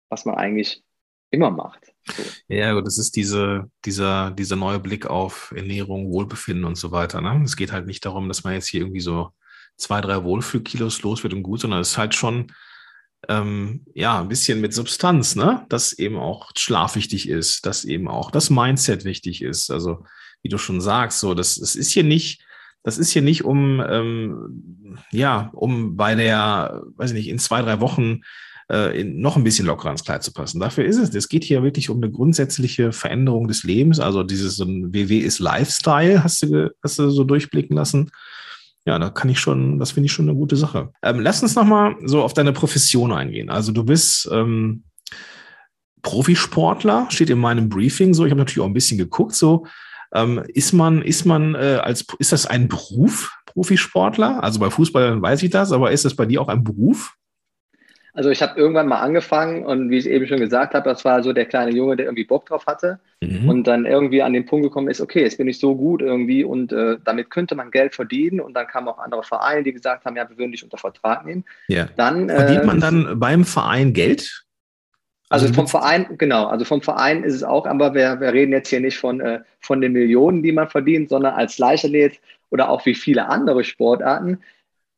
was 0.08 0.24
man 0.24 0.36
eigentlich 0.36 0.84
immer 1.30 1.50
macht. 1.50 1.92
So. 2.04 2.22
Ja, 2.46 2.80
das 2.80 2.96
ist 2.96 3.16
diese, 3.16 3.68
dieser, 3.84 4.30
dieser 4.30 4.54
neue 4.54 4.78
Blick 4.78 5.06
auf 5.06 5.52
Ernährung, 5.56 6.12
Wohlbefinden 6.12 6.64
und 6.64 6.76
so 6.76 6.92
weiter. 6.92 7.20
Ne? 7.20 7.42
Es 7.44 7.56
geht 7.56 7.72
halt 7.72 7.86
nicht 7.86 8.04
darum, 8.06 8.28
dass 8.28 8.44
man 8.44 8.54
jetzt 8.54 8.68
hier 8.68 8.82
irgendwie 8.82 9.00
so 9.00 9.30
zwei, 9.76 10.00
drei 10.00 10.22
Wohlfühlkilos 10.22 11.02
los 11.02 11.24
wird 11.24 11.34
und 11.34 11.42
gut, 11.42 11.60
sondern 11.60 11.80
es 11.80 11.90
ist 11.90 11.98
halt 11.98 12.14
schon 12.14 12.52
ähm, 13.28 13.84
ja, 13.94 14.20
ein 14.20 14.28
bisschen 14.28 14.60
mit 14.60 14.72
Substanz, 14.72 15.34
ne? 15.34 15.66
Dass 15.68 15.92
eben 15.92 16.16
auch 16.16 16.50
Schlaf 16.56 16.94
wichtig 16.94 17.28
ist, 17.28 17.66
dass 17.66 17.84
eben 17.84 18.08
auch 18.08 18.30
das 18.30 18.50
Mindset 18.50 19.04
wichtig 19.04 19.42
ist. 19.42 19.70
Also, 19.70 20.04
wie 20.42 20.48
du 20.48 20.58
schon 20.58 20.80
sagst, 20.80 21.20
so, 21.20 21.34
das, 21.34 21.56
das 21.56 21.74
ist 21.74 21.90
hier 21.90 22.04
nicht, 22.04 22.44
das 22.84 22.96
ist 22.96 23.10
hier 23.10 23.22
nicht 23.22 23.44
um, 23.44 23.82
ähm, 23.86 24.98
ja, 25.10 25.50
um 25.52 25.96
bei 25.96 26.14
der, 26.14 26.82
weiß 26.96 27.10
ich 27.10 27.16
nicht, 27.16 27.28
in 27.28 27.40
zwei, 27.40 27.60
drei 27.62 27.80
Wochen 27.80 28.20
äh, 28.70 29.00
in, 29.00 29.20
noch 29.20 29.36
ein 29.36 29.44
bisschen 29.44 29.66
lockerer 29.66 29.90
ins 29.90 30.04
Kleid 30.04 30.22
zu 30.22 30.32
passen. 30.32 30.60
Dafür 30.60 30.84
ist 30.84 30.98
es. 30.98 31.12
Es 31.12 31.28
geht 31.28 31.42
hier 31.42 31.64
wirklich 31.64 31.90
um 31.90 31.96
eine 31.96 32.12
grundsätzliche 32.12 32.92
Veränderung 32.92 33.48
des 33.48 33.64
Lebens. 33.64 33.98
Also 33.98 34.22
dieses 34.22 34.56
so 34.56 34.64
ein 34.64 34.94
WW 34.94 35.18
ist 35.18 35.40
Lifestyle, 35.40 36.22
hast 36.22 36.44
du, 36.44 36.72
hast 36.82 36.98
du 37.00 37.10
so 37.10 37.24
durchblicken 37.24 37.76
lassen 37.76 38.10
ja, 38.88 38.98
da 38.98 39.10
kann 39.10 39.28
ich 39.28 39.38
schon, 39.38 39.78
das 39.78 39.90
finde 39.90 40.06
ich 40.06 40.12
schon 40.12 40.30
eine 40.30 40.38
gute 40.38 40.56
Sache. 40.56 40.92
Ähm, 41.02 41.20
lass 41.20 41.42
uns 41.42 41.54
nochmal 41.54 41.96
so 42.06 42.22
auf 42.22 42.32
deine 42.32 42.54
Profession 42.54 43.12
eingehen. 43.12 43.50
Also 43.50 43.70
du 43.70 43.84
bist 43.84 44.26
ähm, 44.32 44.84
Profisportler, 46.00 47.06
steht 47.10 47.28
in 47.28 47.38
meinem 47.38 47.68
Briefing 47.68 48.14
so. 48.14 48.24
Ich 48.24 48.30
habe 48.30 48.38
natürlich 48.38 48.60
auch 48.60 48.66
ein 48.66 48.72
bisschen 48.72 48.96
geguckt. 48.96 49.34
So 49.34 49.66
ähm, 50.14 50.42
ist 50.54 50.72
man, 50.72 51.02
ist 51.02 51.26
man 51.26 51.54
äh, 51.54 51.80
als, 51.82 52.06
ist 52.18 52.32
das 52.32 52.46
ein 52.46 52.68
Beruf, 52.68 53.30
Profisportler? 53.44 54.42
Also 54.42 54.58
bei 54.58 54.70
Fußballern 54.70 55.20
weiß 55.20 55.42
ich 55.42 55.50
das, 55.50 55.70
aber 55.70 55.92
ist 55.92 56.06
das 56.06 56.16
bei 56.16 56.24
dir 56.24 56.40
auch 56.40 56.48
ein 56.48 56.64
Beruf? 56.64 57.14
Also 58.18 58.30
ich 58.30 58.42
habe 58.42 58.58
irgendwann 58.58 58.88
mal 58.88 58.98
angefangen 58.98 59.64
und 59.64 59.90
wie 59.90 59.98
ich 59.98 60.08
eben 60.08 60.26
schon 60.26 60.40
gesagt 60.40 60.74
habe, 60.74 60.90
das 60.90 61.04
war 61.04 61.22
so 61.22 61.32
der 61.32 61.46
kleine 61.46 61.70
Junge, 61.70 61.94
der 61.94 62.06
irgendwie 62.06 62.24
Bock 62.24 62.46
drauf 62.46 62.66
hatte 62.66 62.98
mhm. 63.20 63.48
und 63.48 63.64
dann 63.68 63.86
irgendwie 63.86 64.22
an 64.22 64.32
den 64.32 64.44
Punkt 64.44 64.64
gekommen 64.64 64.88
ist, 64.88 65.00
okay, 65.00 65.22
jetzt 65.22 65.38
bin 65.38 65.46
ich 65.46 65.60
so 65.60 65.76
gut 65.76 66.02
irgendwie 66.02 66.42
und 66.42 66.72
äh, 66.72 66.96
damit 67.04 67.30
könnte 67.30 67.54
man 67.54 67.70
Geld 67.70 67.94
verdienen 67.94 68.40
und 68.40 68.54
dann 68.54 68.66
kamen 68.66 68.88
auch 68.88 68.98
andere 68.98 69.22
Vereine, 69.22 69.62
die 69.62 69.72
gesagt 69.72 70.04
haben, 70.04 70.16
ja, 70.16 70.28
wir 70.28 70.36
würden 70.36 70.50
dich 70.50 70.64
unter 70.64 70.78
Vertrag 70.78 71.24
nehmen. 71.26 71.44
Ja. 71.68 71.90
Dann, 71.94 72.28
Verdient 72.28 72.62
äh, 72.62 72.66
man 72.66 72.80
dann 72.80 73.20
beim 73.20 73.44
Verein 73.44 73.92
Geld? 73.92 74.44
Also, 75.28 75.46
also 75.46 75.54
vom 75.54 75.68
Verein, 75.68 76.18
genau, 76.18 76.46
also 76.46 76.64
vom 76.64 76.82
Verein 76.82 77.22
ist 77.22 77.34
es 77.34 77.44
auch, 77.44 77.66
aber 77.66 77.94
wir, 77.94 78.18
wir 78.18 78.32
reden 78.32 78.50
jetzt 78.50 78.70
hier 78.70 78.80
nicht 78.80 78.98
von, 78.98 79.20
äh, 79.20 79.42
von 79.60 79.80
den 79.80 79.92
Millionen, 79.92 80.42
die 80.42 80.50
man 80.50 80.68
verdient, 80.68 81.10
sondern 81.10 81.34
als 81.34 81.58
Leichtathlet 81.58 82.18
oder 82.50 82.68
auch 82.68 82.84
wie 82.84 82.96
viele 82.96 83.28
andere 83.28 83.62
Sportarten 83.62 84.40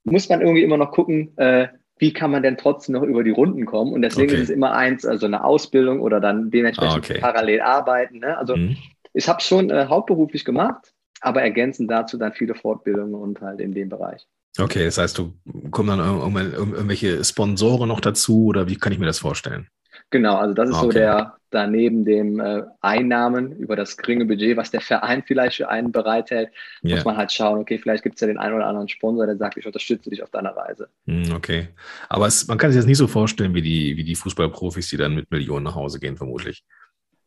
muss 0.05 0.31
man 0.31 0.41
irgendwie 0.41 0.63
immer 0.63 0.79
noch 0.79 0.93
gucken, 0.93 1.37
äh, 1.37 1.69
wie 2.01 2.13
kann 2.15 2.31
man 2.31 2.43
denn 2.43 2.57
trotzdem 2.57 2.95
noch 2.95 3.03
über 3.03 3.23
die 3.23 3.31
Runden 3.31 3.67
kommen? 3.67 3.93
Und 3.93 4.01
deswegen 4.03 4.31
okay. 4.31 4.41
ist 4.41 4.49
es 4.49 4.51
immer 4.51 4.73
eins, 4.73 5.05
also 5.05 5.27
eine 5.27 5.45
Ausbildung 5.45 6.01
oder 6.01 6.19
dann 6.19 6.51
dementsprechend 6.51 6.95
ah, 6.95 6.99
okay. 6.99 7.19
parallel 7.21 7.61
arbeiten. 7.61 8.21
Ne? 8.21 8.37
Also 8.39 8.57
mhm. 8.57 8.77
ich 9.13 9.29
habe 9.29 9.39
es 9.39 9.47
schon 9.47 9.71
äh, 9.71 9.87
hauptberuflich 9.87 10.47
gemacht, 10.47 10.95
aber 11.21 11.43
ergänzend 11.43 11.91
dazu 11.91 12.17
dann 12.17 12.33
viele 12.33 12.55
Fortbildungen 12.55 13.15
und 13.15 13.43
halt 13.43 13.61
in 13.61 13.73
dem 13.73 13.91
Bereich. 13.91 14.27
Okay, 14.59 14.85
das 14.85 14.97
heißt, 14.99 15.19
du 15.19 15.35
kommen 15.71 15.99
dann 15.99 16.01
irgendwelche 16.01 17.23
Sponsoren 17.23 17.89
noch 17.89 18.01
dazu 18.01 18.47
oder 18.47 18.67
wie 18.67 18.77
kann 18.77 18.93
ich 18.93 18.99
mir 18.99 19.07
das 19.07 19.19
vorstellen? 19.19 19.69
Genau, 20.09 20.37
also 20.37 20.55
das 20.55 20.71
ist 20.71 20.77
okay. 20.77 20.85
so 20.85 20.91
der, 20.91 21.37
daneben 21.51 22.05
dem 22.05 22.41
äh, 22.41 22.63
Einnahmen 22.81 23.53
über 23.57 23.77
das 23.77 23.97
geringe 23.97 24.25
Budget, 24.25 24.57
was 24.57 24.71
der 24.71 24.81
Verein 24.81 25.23
vielleicht 25.27 25.57
für 25.57 25.69
einen 25.69 25.93
bereithält, 25.93 26.51
yeah. 26.85 26.97
muss 26.97 27.05
man 27.05 27.17
halt 27.17 27.33
schauen, 27.33 27.61
okay, 27.61 27.79
vielleicht 27.79 28.03
gibt 28.03 28.17
es 28.17 28.21
ja 28.21 28.27
den 28.27 28.39
einen 28.39 28.55
oder 28.55 28.67
anderen 28.67 28.89
Sponsor, 28.89 29.27
der 29.27 29.37
sagt, 29.37 29.57
ich 29.57 29.67
unterstütze 29.67 30.11
dich 30.11 30.23
auf 30.23 30.31
deiner 30.31 30.57
Reise. 30.57 30.89
Hm, 31.07 31.33
okay. 31.35 31.69
Aber 32.09 32.27
es, 32.27 32.47
man 32.47 32.59
kann 32.59 32.71
sich 32.71 32.79
das 32.79 32.87
nicht 32.87 32.99
so 32.99 33.07
vorstellen 33.07 33.55
wie 33.55 33.63
die, 33.63 33.97
wie 33.97 34.05
die 34.05 34.15
Fußballprofis, 34.15 34.89
die 34.89 34.97
dann 34.97 35.15
mit 35.15 35.31
Millionen 35.31 35.65
nach 35.65 35.75
Hause 35.75 36.01
gehen, 36.01 36.17
vermutlich. 36.17 36.65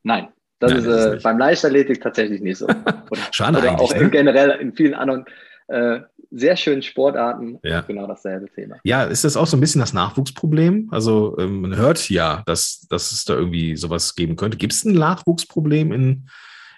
Nein, 0.04 0.30
das 0.60 0.72
Nein, 0.72 0.80
ist, 0.80 0.88
das 0.88 1.06
ist 1.06 1.14
äh, 1.14 1.20
beim 1.24 1.38
Leichtathletik 1.38 2.02
tatsächlich 2.02 2.42
nicht 2.42 2.58
so. 2.58 2.68
Oder, 3.10 3.22
Schade 3.32 3.58
oder 3.58 3.72
eigentlich. 3.72 3.92
Auch 3.92 3.96
ne? 3.96 4.10
generell 4.10 4.52
in 4.62 4.74
vielen 4.74 4.94
anderen 4.94 5.26
äh, 5.68 6.00
sehr 6.34 6.56
schönen 6.56 6.82
Sportarten 6.82 7.60
ja. 7.63 7.82
genau 7.82 8.08
dasselbe 8.08 8.50
Thema. 8.50 8.78
Ja, 8.84 9.04
ist 9.04 9.24
das 9.24 9.38
auch 9.38 9.48
so 9.48 9.56
ein 9.56 9.60
bisschen 9.60 9.82
das 9.82 9.93
Nachwuchsproblem? 9.93 10.89
Also 10.91 11.38
ähm, 11.39 11.62
man 11.62 11.76
hört 11.76 12.10
ja, 12.10 12.43
dass, 12.46 12.88
dass 12.89 13.12
es 13.12 13.26
da 13.26 13.36
irgendwie 13.36 13.76
sowas 13.76 14.15
geben 14.15 14.36
könnte. 14.36 14.58
Gibt 14.58 14.74
es 14.74 14.84
ein 14.84 14.93
Nachwuchsproblem 14.93 15.91
in, 15.91 16.30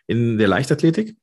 in 0.07 0.37
der 0.37 0.47
Leichtathletik? 0.47 1.15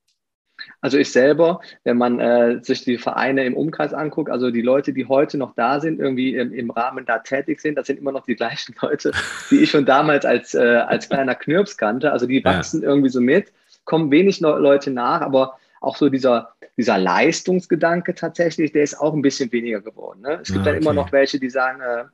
Also 0.81 0.99
ich 0.99 1.13
selber, 1.13 1.61
wenn 1.85 1.97
man 1.97 2.21
äh, 2.21 2.59
sich 2.63 2.85
die 2.85 2.99
Vereine 2.99 3.45
im 3.45 3.57
Umkreis 3.57 3.93
anguckt, 3.93 4.31
also 4.31 4.51
die 4.51 4.63
Leute, 4.63 4.93
die 4.93 5.07
heute 5.07 5.39
noch 5.39 5.55
da 5.55 5.81
sind, 5.81 6.01
irgendwie 6.01 6.35
im, 6.35 6.53
im 6.53 6.71
Rahmen 6.71 7.05
da 7.05 7.19
tätig 7.19 7.61
sind, 7.61 7.77
das 7.77 7.87
sind 7.87 7.99
immer 7.99 8.13
noch 8.13 8.25
die 8.25 8.35
gleichen 8.37 8.75
Leute, 8.83 9.13
die 9.51 9.59
ich 9.59 9.71
schon 9.71 9.85
damals 9.85 10.25
als, 10.25 10.55
äh, 10.55 10.61
als 10.87 11.09
kleiner 11.09 11.35
Knirps 11.35 11.77
kannte. 11.77 12.13
Also 12.13 12.27
die 12.27 12.45
wachsen 12.45 12.83
ja. 12.83 12.89
irgendwie 12.89 13.11
so 13.11 13.21
mit, 13.21 13.53
kommen 13.85 14.11
wenig 14.11 14.41
Leute 14.41 14.91
nach, 14.91 15.21
aber 15.21 15.59
auch 15.83 15.97
so 15.97 16.09
dieser, 16.09 16.55
dieser 16.77 16.99
Leistungsgedanke 16.99 18.15
tatsächlich, 18.15 18.73
der 18.73 18.83
ist 18.83 18.95
auch 18.95 19.15
ein 19.15 19.23
bisschen 19.23 19.51
weniger 19.53 19.81
geworden. 19.81 20.21
Ne? 20.23 20.39
Es 20.43 20.49
gibt 20.49 20.61
ah, 20.61 20.73
dann 20.73 20.77
immer 20.77 20.93
noch 20.93 21.13
welche, 21.13 21.39
die 21.39 21.51
sagen, 21.51 21.81
äh, 21.81 22.05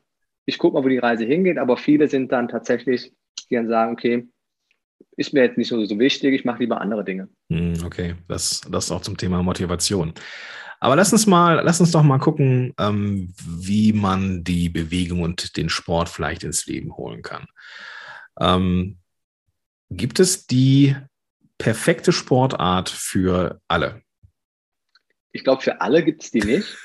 ich 0.46 0.58
gucke 0.58 0.74
mal, 0.74 0.84
wo 0.84 0.88
die 0.88 0.98
Reise 0.98 1.24
hingeht, 1.24 1.58
aber 1.58 1.76
viele 1.76 2.08
sind 2.08 2.32
dann 2.32 2.48
tatsächlich, 2.48 3.12
die 3.50 3.54
dann 3.54 3.68
sagen, 3.68 3.92
okay, 3.92 4.28
ist 5.16 5.32
mir 5.32 5.42
jetzt 5.42 5.58
nicht 5.58 5.68
so, 5.68 5.84
so 5.84 5.98
wichtig, 5.98 6.34
ich 6.34 6.44
mache 6.44 6.60
lieber 6.60 6.80
andere 6.80 7.04
Dinge. 7.04 7.28
Hm, 7.50 7.74
okay, 7.84 8.14
das, 8.28 8.62
das 8.70 8.90
auch 8.90 9.02
zum 9.02 9.16
Thema 9.16 9.42
Motivation. 9.42 10.14
Aber 10.80 10.96
lass 10.96 11.12
uns 11.12 11.26
mal, 11.26 11.60
lass 11.64 11.80
uns 11.80 11.90
doch 11.90 12.04
mal 12.04 12.18
gucken, 12.18 12.72
ähm, 12.78 13.34
wie 13.44 13.92
man 13.92 14.44
die 14.44 14.68
Bewegung 14.68 15.22
und 15.22 15.56
den 15.56 15.68
Sport 15.68 16.08
vielleicht 16.08 16.44
ins 16.44 16.66
Leben 16.66 16.96
holen 16.96 17.22
kann. 17.22 17.46
Ähm, 18.40 18.98
gibt 19.90 20.20
es 20.20 20.46
die 20.46 20.94
perfekte 21.58 22.12
Sportart 22.12 22.88
für 22.88 23.60
alle? 23.68 24.02
Ich 25.32 25.44
glaube, 25.44 25.62
für 25.62 25.80
alle 25.80 26.02
gibt 26.02 26.22
es 26.22 26.30
die 26.30 26.40
nicht. 26.40 26.76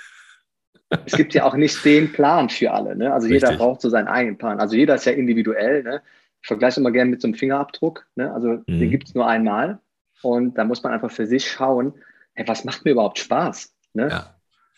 es 1.05 1.13
gibt 1.13 1.33
ja 1.33 1.45
auch 1.45 1.55
nicht 1.55 1.83
den 1.85 2.11
Plan 2.11 2.49
für 2.49 2.71
alle. 2.71 2.95
Ne? 2.95 3.13
Also 3.13 3.27
Richtig. 3.27 3.49
jeder 3.49 3.57
braucht 3.57 3.81
so 3.81 3.89
seinen 3.89 4.07
eigenen 4.07 4.37
Plan. 4.37 4.59
Also 4.59 4.75
jeder 4.75 4.95
ist 4.95 5.05
ja 5.05 5.13
individuell. 5.13 5.83
Ne? 5.83 6.01
Ich 6.41 6.47
vergleiche 6.47 6.79
immer 6.79 6.91
gerne 6.91 7.11
mit 7.11 7.21
so 7.21 7.27
einem 7.27 7.35
Fingerabdruck. 7.35 8.05
Ne? 8.15 8.33
Also 8.33 8.63
mhm. 8.67 8.79
den 8.79 8.89
gibt 8.89 9.07
es 9.07 9.15
nur 9.15 9.27
einmal. 9.27 9.79
Und 10.21 10.57
da 10.57 10.63
muss 10.63 10.83
man 10.83 10.93
einfach 10.93 11.11
für 11.11 11.25
sich 11.25 11.49
schauen, 11.49 11.93
hey, 12.33 12.47
was 12.47 12.63
macht 12.63 12.85
mir 12.85 12.91
überhaupt 12.91 13.19
Spaß? 13.19 13.73
Ne? 13.93 14.09
Ja. 14.09 14.35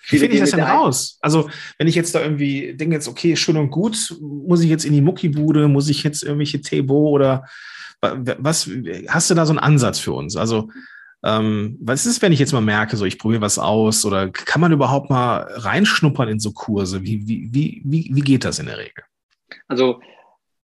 Wie 0.09 0.17
finde 0.17 0.35
ich 0.35 0.41
das 0.41 0.51
denn 0.51 0.61
raus? 0.61 1.17
Also, 1.21 1.49
wenn 1.77 1.87
ich 1.87 1.95
jetzt 1.95 2.13
da 2.13 2.21
irgendwie 2.21 2.73
denke, 2.73 2.95
jetzt, 2.95 3.07
okay, 3.07 3.35
schön 3.35 3.57
und 3.57 3.71
gut, 3.71 4.15
muss 4.21 4.61
ich 4.61 4.69
jetzt 4.69 4.85
in 4.85 4.93
die 4.93 5.01
Muckibude, 5.01 5.67
muss 5.67 5.89
ich 5.89 6.03
jetzt 6.03 6.23
irgendwelche 6.23 6.61
Tebo 6.61 7.09
oder 7.09 7.45
was 8.01 8.69
hast 9.07 9.29
du 9.29 9.33
da 9.33 9.45
so 9.45 9.51
einen 9.51 9.59
Ansatz 9.59 9.99
für 9.99 10.13
uns? 10.13 10.35
Also, 10.35 10.69
ähm, 11.23 11.77
was 11.81 12.05
ist, 12.05 12.21
wenn 12.21 12.31
ich 12.31 12.39
jetzt 12.39 12.53
mal 12.53 12.61
merke, 12.61 12.97
so 12.97 13.05
ich 13.05 13.17
probiere 13.17 13.41
was 13.41 13.57
aus 13.57 14.05
oder 14.05 14.29
kann 14.29 14.61
man 14.61 14.71
überhaupt 14.71 15.09
mal 15.09 15.47
reinschnuppern 15.49 16.29
in 16.29 16.39
so 16.39 16.51
Kurse? 16.51 17.01
Wie, 17.01 17.27
wie, 17.27 17.49
wie, 17.51 17.81
wie, 17.83 18.11
wie 18.13 18.21
geht 18.21 18.45
das 18.45 18.59
in 18.59 18.67
der 18.67 18.77
Regel? 18.77 19.03
Also, 19.67 20.01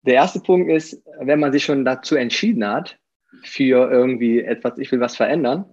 der 0.02 0.14
erste 0.14 0.40
Punkt 0.40 0.70
ist, 0.70 1.02
wenn 1.20 1.40
man 1.40 1.52
sich 1.52 1.64
schon 1.64 1.84
dazu 1.84 2.14
entschieden 2.14 2.66
hat, 2.66 2.98
für 3.44 3.90
irgendwie 3.90 4.40
etwas, 4.40 4.76
ich 4.78 4.90
will 4.92 5.00
was 5.00 5.16
verändern, 5.16 5.64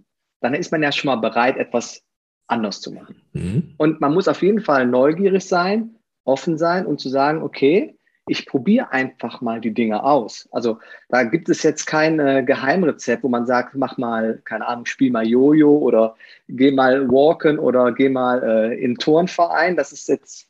dann 0.41 0.53
ist 0.53 0.71
man 0.71 0.83
ja 0.83 0.91
schon 0.91 1.07
mal 1.07 1.15
bereit, 1.17 1.57
etwas 1.57 2.03
anders 2.47 2.81
zu 2.81 2.91
machen. 2.91 3.21
Mhm. 3.33 3.73
Und 3.77 4.01
man 4.01 4.13
muss 4.13 4.27
auf 4.27 4.41
jeden 4.41 4.61
Fall 4.61 4.87
neugierig 4.87 5.45
sein, 5.45 5.95
offen 6.23 6.57
sein 6.57 6.85
und 6.85 6.99
zu 6.99 7.09
sagen, 7.09 7.41
okay, 7.41 7.97
ich 8.27 8.45
probiere 8.45 8.91
einfach 8.91 9.41
mal 9.41 9.61
die 9.61 9.73
Dinge 9.73 10.03
aus. 10.03 10.47
Also 10.51 10.79
da 11.09 11.23
gibt 11.23 11.49
es 11.49 11.63
jetzt 11.63 11.85
kein 11.85 12.19
äh, 12.19 12.43
Geheimrezept, 12.45 13.23
wo 13.23 13.29
man 13.29 13.45
sagt, 13.45 13.75
mach 13.75 13.97
mal, 13.97 14.41
keine 14.43 14.67
Ahnung, 14.67 14.85
spiel 14.85 15.11
mal 15.11 15.25
Jojo 15.25 15.77
oder 15.77 16.15
geh 16.49 16.71
mal 16.71 17.07
walken 17.09 17.57
oder 17.57 17.93
geh 17.93 18.09
mal 18.09 18.43
äh, 18.43 18.83
in 18.83 18.95
Turnverein. 18.95 19.77
Das 19.77 19.93
ist 19.93 20.09
jetzt, 20.09 20.49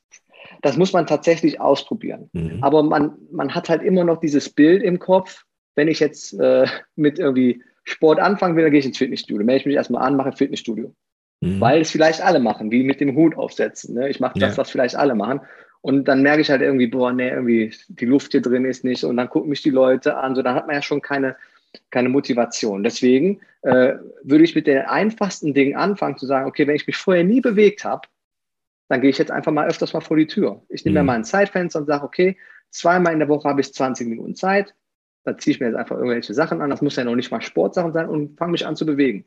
das 0.63 0.75
muss 0.77 0.91
man 0.93 1.05
tatsächlich 1.05 1.61
ausprobieren. 1.61 2.29
Mhm. 2.33 2.57
Aber 2.61 2.81
man, 2.81 3.15
man 3.31 3.53
hat 3.53 3.69
halt 3.69 3.83
immer 3.83 4.03
noch 4.03 4.19
dieses 4.19 4.49
Bild 4.49 4.81
im 4.81 4.97
Kopf, 4.97 5.45
wenn 5.75 5.87
ich 5.87 5.99
jetzt 5.99 6.33
äh, 6.39 6.65
mit 6.95 7.19
irgendwie 7.19 7.63
Sport 7.83 8.19
anfangen 8.19 8.55
will, 8.55 8.63
dann 8.63 8.71
gehe 8.71 8.79
ich 8.79 8.85
ins 8.85 8.97
Fitnessstudio. 8.97 9.45
Melde 9.45 9.61
ich 9.61 9.65
mich 9.67 9.75
erstmal 9.75 10.03
an, 10.03 10.17
mache 10.17 10.31
Fitnessstudio. 10.31 10.93
Mhm. 11.41 11.61
Weil 11.61 11.81
es 11.81 11.91
vielleicht 11.91 12.21
alle 12.21 12.39
machen, 12.39 12.71
wie 12.71 12.83
mit 12.83 12.99
dem 12.99 13.15
Hut 13.15 13.37
aufsetzen. 13.37 13.95
Ne? 13.95 14.09
Ich 14.09 14.19
mache 14.19 14.39
das, 14.39 14.53
ja. 14.53 14.57
was 14.57 14.71
vielleicht 14.71 14.95
alle 14.95 15.15
machen. 15.15 15.41
Und 15.81 16.07
dann 16.07 16.21
merke 16.21 16.41
ich 16.41 16.49
halt 16.49 16.61
irgendwie, 16.61 16.87
boah, 16.87 17.13
nee, 17.13 17.29
irgendwie 17.29 17.73
die 17.87 18.05
Luft 18.05 18.31
hier 18.31 18.41
drin 18.41 18.65
ist 18.65 18.83
nicht. 18.83 19.03
Und 19.03 19.17
dann 19.17 19.29
gucken 19.29 19.49
mich 19.49 19.61
die 19.61 19.69
Leute 19.69 20.17
an. 20.17 20.35
So, 20.35 20.41
dann 20.41 20.55
hat 20.55 20.67
man 20.67 20.75
ja 20.75 20.81
schon 20.81 21.01
keine, 21.01 21.35
keine 21.91 22.09
Motivation. 22.09 22.83
Deswegen 22.83 23.41
äh, 23.61 23.93
würde 24.23 24.43
ich 24.43 24.55
mit 24.55 24.67
den 24.67 24.79
einfachsten 24.79 25.53
Dingen 25.53 25.75
anfangen 25.75 26.17
zu 26.17 26.25
sagen, 26.25 26.47
okay, 26.47 26.65
wenn 26.67 26.75
ich 26.75 26.87
mich 26.87 26.97
vorher 26.97 27.23
nie 27.23 27.41
bewegt 27.41 27.85
habe, 27.85 28.07
dann 28.89 29.01
gehe 29.01 29.09
ich 29.09 29.17
jetzt 29.17 29.31
einfach 29.31 29.51
mal 29.51 29.67
öfters 29.67 29.93
mal 29.93 30.01
vor 30.01 30.17
die 30.17 30.27
Tür. 30.27 30.63
Ich 30.69 30.85
nehme 30.85 30.99
mhm. 30.99 31.05
mir 31.05 31.11
mal 31.11 31.17
ein 31.17 31.23
Zeitfenster 31.23 31.79
und 31.79 31.85
sage, 31.85 32.05
okay, 32.05 32.37
zweimal 32.69 33.13
in 33.13 33.19
der 33.19 33.29
Woche 33.29 33.47
habe 33.47 33.61
ich 33.61 33.73
20 33.73 34.07
Minuten 34.07 34.35
Zeit. 34.35 34.73
Da 35.23 35.37
ziehe 35.37 35.53
ich 35.53 35.59
mir 35.59 35.67
jetzt 35.67 35.75
einfach 35.75 35.97
irgendwelche 35.97 36.33
Sachen 36.33 36.61
an. 36.61 36.69
Das 36.69 36.81
muss 36.81 36.95
ja 36.95 37.03
noch 37.03 37.15
nicht 37.15 37.31
mal 37.31 37.41
Sportsachen 37.41 37.91
sein 37.91 38.07
und 38.07 38.37
fange 38.37 38.53
mich 38.53 38.65
an 38.65 38.75
zu 38.75 38.85
bewegen. 38.85 39.25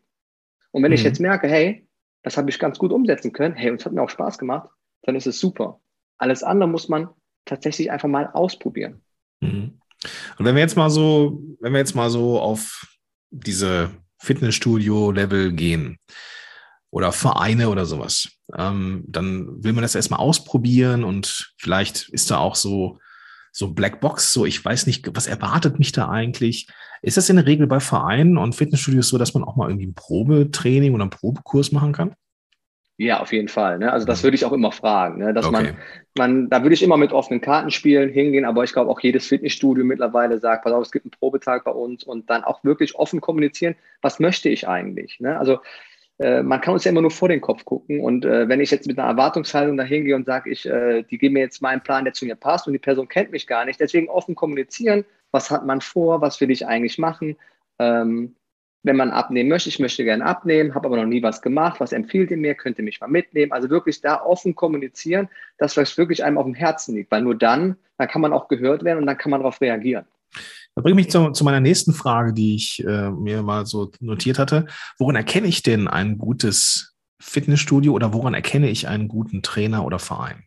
Und 0.72 0.82
wenn 0.82 0.90
mhm. 0.90 0.96
ich 0.96 1.04
jetzt 1.04 1.20
merke, 1.20 1.46
hey, 1.46 1.86
das 2.22 2.36
habe 2.36 2.50
ich 2.50 2.58
ganz 2.58 2.78
gut 2.78 2.92
umsetzen 2.92 3.32
können, 3.32 3.54
hey, 3.54 3.70
und 3.70 3.80
es 3.80 3.86
hat 3.86 3.92
mir 3.92 4.02
auch 4.02 4.10
Spaß 4.10 4.38
gemacht, 4.38 4.68
dann 5.02 5.16
ist 5.16 5.26
es 5.26 5.40
super. 5.40 5.80
Alles 6.18 6.42
andere 6.42 6.68
muss 6.68 6.88
man 6.88 7.08
tatsächlich 7.44 7.90
einfach 7.90 8.08
mal 8.08 8.28
ausprobieren. 8.32 9.02
Mhm. 9.40 9.80
Und 10.38 10.44
wenn 10.44 10.54
wir 10.54 10.62
jetzt 10.62 10.76
mal 10.76 10.90
so, 10.90 11.42
wenn 11.60 11.72
wir 11.72 11.78
jetzt 11.78 11.94
mal 11.94 12.10
so 12.10 12.40
auf 12.40 12.86
diese 13.30 13.90
Fitnessstudio-Level 14.18 15.52
gehen 15.52 15.98
oder 16.90 17.12
Vereine 17.12 17.68
oder 17.68 17.86
sowas, 17.86 18.28
ähm, 18.56 19.04
dann 19.06 19.62
will 19.62 19.72
man 19.72 19.82
das 19.82 19.94
erstmal 19.94 20.20
ausprobieren 20.20 21.04
und 21.04 21.54
vielleicht 21.58 22.08
ist 22.10 22.30
da 22.30 22.38
auch 22.38 22.54
so 22.54 22.98
so 23.52 23.72
Blackbox, 23.72 24.32
so 24.32 24.46
ich 24.46 24.64
weiß 24.64 24.86
nicht, 24.86 25.14
was 25.14 25.26
erwartet 25.26 25.78
mich 25.78 25.92
da 25.92 26.08
eigentlich? 26.08 26.68
Ist 27.02 27.16
das 27.16 27.30
in 27.30 27.36
der 27.36 27.46
Regel 27.46 27.66
bei 27.66 27.80
Vereinen 27.80 28.36
und 28.36 28.54
Fitnessstudios 28.54 29.08
so, 29.08 29.18
dass 29.18 29.34
man 29.34 29.44
auch 29.44 29.56
mal 29.56 29.68
irgendwie 29.68 29.86
ein 29.86 29.94
Probetraining 29.94 30.94
oder 30.94 31.04
einen 31.04 31.10
Probekurs 31.10 31.72
machen 31.72 31.92
kann? 31.92 32.14
Ja, 32.98 33.20
auf 33.20 33.32
jeden 33.32 33.48
Fall. 33.48 33.78
Ne? 33.78 33.90
Also 33.90 34.04
das 34.04 34.20
mhm. 34.20 34.24
würde 34.24 34.34
ich 34.34 34.44
auch 34.44 34.52
immer 34.52 34.72
fragen, 34.72 35.20
ne? 35.20 35.32
dass 35.32 35.46
okay. 35.46 35.52
man, 35.62 35.76
man, 36.18 36.50
da 36.50 36.62
würde 36.62 36.74
ich 36.74 36.82
immer 36.82 36.98
mit 36.98 37.12
offenen 37.12 37.40
Karten 37.40 37.70
spielen, 37.70 38.10
hingehen, 38.10 38.44
aber 38.44 38.62
ich 38.62 38.74
glaube 38.74 38.90
auch 38.90 39.00
jedes 39.00 39.26
Fitnessstudio 39.26 39.86
mittlerweile 39.86 40.38
sagt, 40.38 40.64
pass 40.64 40.74
auf, 40.74 40.84
es 40.84 40.92
gibt 40.92 41.06
einen 41.06 41.12
Probetag 41.12 41.64
bei 41.64 41.70
uns 41.70 42.04
und 42.04 42.28
dann 42.28 42.44
auch 42.44 42.62
wirklich 42.62 42.96
offen 42.96 43.22
kommunizieren, 43.22 43.74
was 44.02 44.20
möchte 44.20 44.50
ich 44.50 44.68
eigentlich? 44.68 45.18
Ne? 45.18 45.38
Also 45.38 45.60
äh, 46.20 46.42
man 46.42 46.60
kann 46.60 46.74
uns 46.74 46.84
ja 46.84 46.90
immer 46.90 47.00
nur 47.00 47.10
vor 47.10 47.28
den 47.28 47.40
Kopf 47.40 47.64
gucken. 47.64 48.00
Und 48.00 48.24
äh, 48.24 48.48
wenn 48.48 48.60
ich 48.60 48.70
jetzt 48.70 48.86
mit 48.86 48.98
einer 48.98 49.08
Erwartungshaltung 49.08 49.76
da 49.76 49.84
hingehe 49.84 50.14
und 50.14 50.26
sage, 50.26 50.50
ich, 50.50 50.66
äh, 50.66 51.02
die 51.02 51.18
geben 51.18 51.34
mir 51.34 51.40
jetzt 51.40 51.62
meinen 51.62 51.80
Plan, 51.80 52.04
der 52.04 52.12
zu 52.12 52.26
mir 52.26 52.36
passt 52.36 52.66
und 52.66 52.74
die 52.74 52.78
Person 52.78 53.08
kennt 53.08 53.32
mich 53.32 53.46
gar 53.46 53.64
nicht, 53.64 53.80
deswegen 53.80 54.08
offen 54.08 54.34
kommunizieren, 54.34 55.04
was 55.30 55.50
hat 55.50 55.64
man 55.64 55.80
vor, 55.80 56.20
was 56.20 56.40
will 56.40 56.50
ich 56.50 56.66
eigentlich 56.66 56.98
machen, 56.98 57.36
ähm, 57.78 58.36
wenn 58.82 58.96
man 58.96 59.10
abnehmen 59.10 59.48
möchte, 59.48 59.68
ich 59.68 59.78
möchte 59.78 60.04
gerne 60.04 60.24
abnehmen, 60.24 60.74
habe 60.74 60.86
aber 60.86 60.96
noch 60.96 61.06
nie 61.06 61.22
was 61.22 61.42
gemacht, 61.42 61.80
was 61.80 61.92
empfiehlt 61.92 62.30
ihr 62.30 62.38
mir, 62.38 62.54
könnt 62.54 62.78
ihr 62.78 62.84
mich 62.84 63.00
mal 63.00 63.08
mitnehmen. 63.08 63.52
Also 63.52 63.68
wirklich 63.68 64.00
da 64.00 64.22
offen 64.22 64.54
kommunizieren, 64.54 65.28
das 65.58 65.76
wirklich 65.76 66.24
einem 66.24 66.38
auf 66.38 66.46
dem 66.46 66.54
Herzen 66.54 66.94
liegt, 66.94 67.10
weil 67.10 67.22
nur 67.22 67.34
dann, 67.34 67.76
dann 67.98 68.08
kann 68.08 68.22
man 68.22 68.32
auch 68.32 68.48
gehört 68.48 68.82
werden 68.84 68.98
und 68.98 69.06
dann 69.06 69.18
kann 69.18 69.30
man 69.30 69.40
darauf 69.40 69.60
reagieren. 69.60 70.06
Da 70.74 70.82
bringt 70.82 70.96
mich 70.96 71.10
zu, 71.10 71.30
zu, 71.30 71.44
meiner 71.44 71.60
nächsten 71.60 71.92
Frage, 71.92 72.32
die 72.32 72.54
ich 72.54 72.84
äh, 72.84 73.10
mir 73.10 73.42
mal 73.42 73.66
so 73.66 73.90
notiert 74.00 74.38
hatte. 74.38 74.66
Woran 74.98 75.16
erkenne 75.16 75.48
ich 75.48 75.62
denn 75.62 75.88
ein 75.88 76.18
gutes 76.18 76.94
Fitnessstudio 77.20 77.92
oder 77.92 78.12
woran 78.12 78.34
erkenne 78.34 78.68
ich 78.68 78.88
einen 78.88 79.08
guten 79.08 79.42
Trainer 79.42 79.84
oder 79.84 79.98
Verein? 79.98 80.44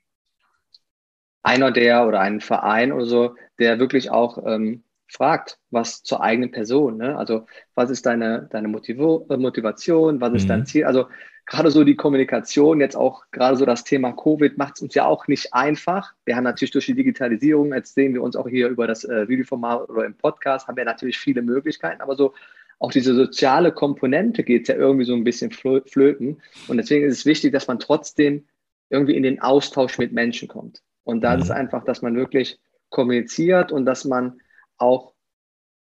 Einer 1.44 1.72
der 1.72 2.08
oder 2.08 2.22
einen 2.22 2.42
Verein 2.42 2.94
oder 2.94 3.06
so, 3.06 3.36
der 3.60 3.80
wirklich 3.80 4.12
auch 4.12 4.44
ähm, 4.46 4.84
fragt, 5.08 5.60
was 5.70 6.02
zur 6.04 6.22
eigenen 6.22 6.52
Person. 6.52 6.98
Ne? 6.98 7.18
Also 7.18 7.46
was 7.76 7.90
ist 7.90 8.06
deine, 8.06 8.48
deine 8.52 8.68
Motivo 8.68 9.28
äh, 9.30 9.38
Motivation, 9.38 10.22
was 10.22 10.34
ist 10.34 10.44
mhm. 10.46 10.50
dein 10.50 10.66
Ziel? 10.66 10.86
Also 10.86 11.08
gerade 11.46 11.72
so 11.72 11.84
die 11.84 11.96
Kommunikation, 11.96 12.80
jetzt 12.80 12.96
auch 12.96 13.26
gerade 13.32 13.58
so 13.58 13.66
das 13.66 13.84
Thema 13.84 14.14
Covid 14.14 14.58
macht 14.58 14.76
es 14.76 14.82
uns 14.82 14.96
ja 14.96 15.06
auch 15.06 15.28
nicht 15.28 15.54
einfach. 15.54 16.14
Wir 16.26 16.36
haben 16.36 16.44
natürlich 16.44 16.72
durch 16.72 16.86
die 16.86 16.96
Digitalisierung, 16.96 17.74
jetzt 17.74 17.96
sehen 17.96 18.14
wir 18.14 18.24
uns 18.24 18.36
auch 18.36 18.48
hier 18.48 18.70
über 18.70 18.88
das 18.88 19.04
äh, 19.04 19.28
Videoformat 19.28 19.90
oder 19.90 20.06
im 20.06 20.16
Podcast, 20.16 20.68
haben 20.68 20.78
wir 20.78 20.86
natürlich 20.86 21.18
viele 21.18 21.42
Möglichkeiten, 21.42 22.02
aber 22.02 22.16
so 22.16 22.34
auch 22.80 22.92
diese 22.92 23.16
soziale 23.16 23.72
Komponente 23.72 24.44
geht 24.44 24.68
ja 24.68 24.76
irgendwie 24.76 25.06
so 25.06 25.14
ein 25.14 25.24
bisschen 25.24 25.52
flöten. 25.52 26.42
Und 26.68 26.78
deswegen 26.78 27.06
ist 27.06 27.20
es 27.20 27.26
wichtig, 27.26 27.54
dass 27.54 27.68
man 27.68 27.80
trotzdem 27.80 28.46
irgendwie 28.90 29.16
in 29.16 29.24
den 29.24 29.42
Austausch 29.42 29.98
mit 29.98 30.12
Menschen 30.12 30.50
kommt. 30.50 30.82
Und 31.04 31.22
da 31.22 31.36
mhm. 31.36 31.44
ist 31.44 31.52
einfach, 31.52 31.86
dass 31.86 32.02
man 32.02 32.16
wirklich 32.16 32.60
kommuniziert 32.90 33.72
und 33.72 33.86
dass 33.86 34.04
man 34.04 34.42
auch 34.78 35.14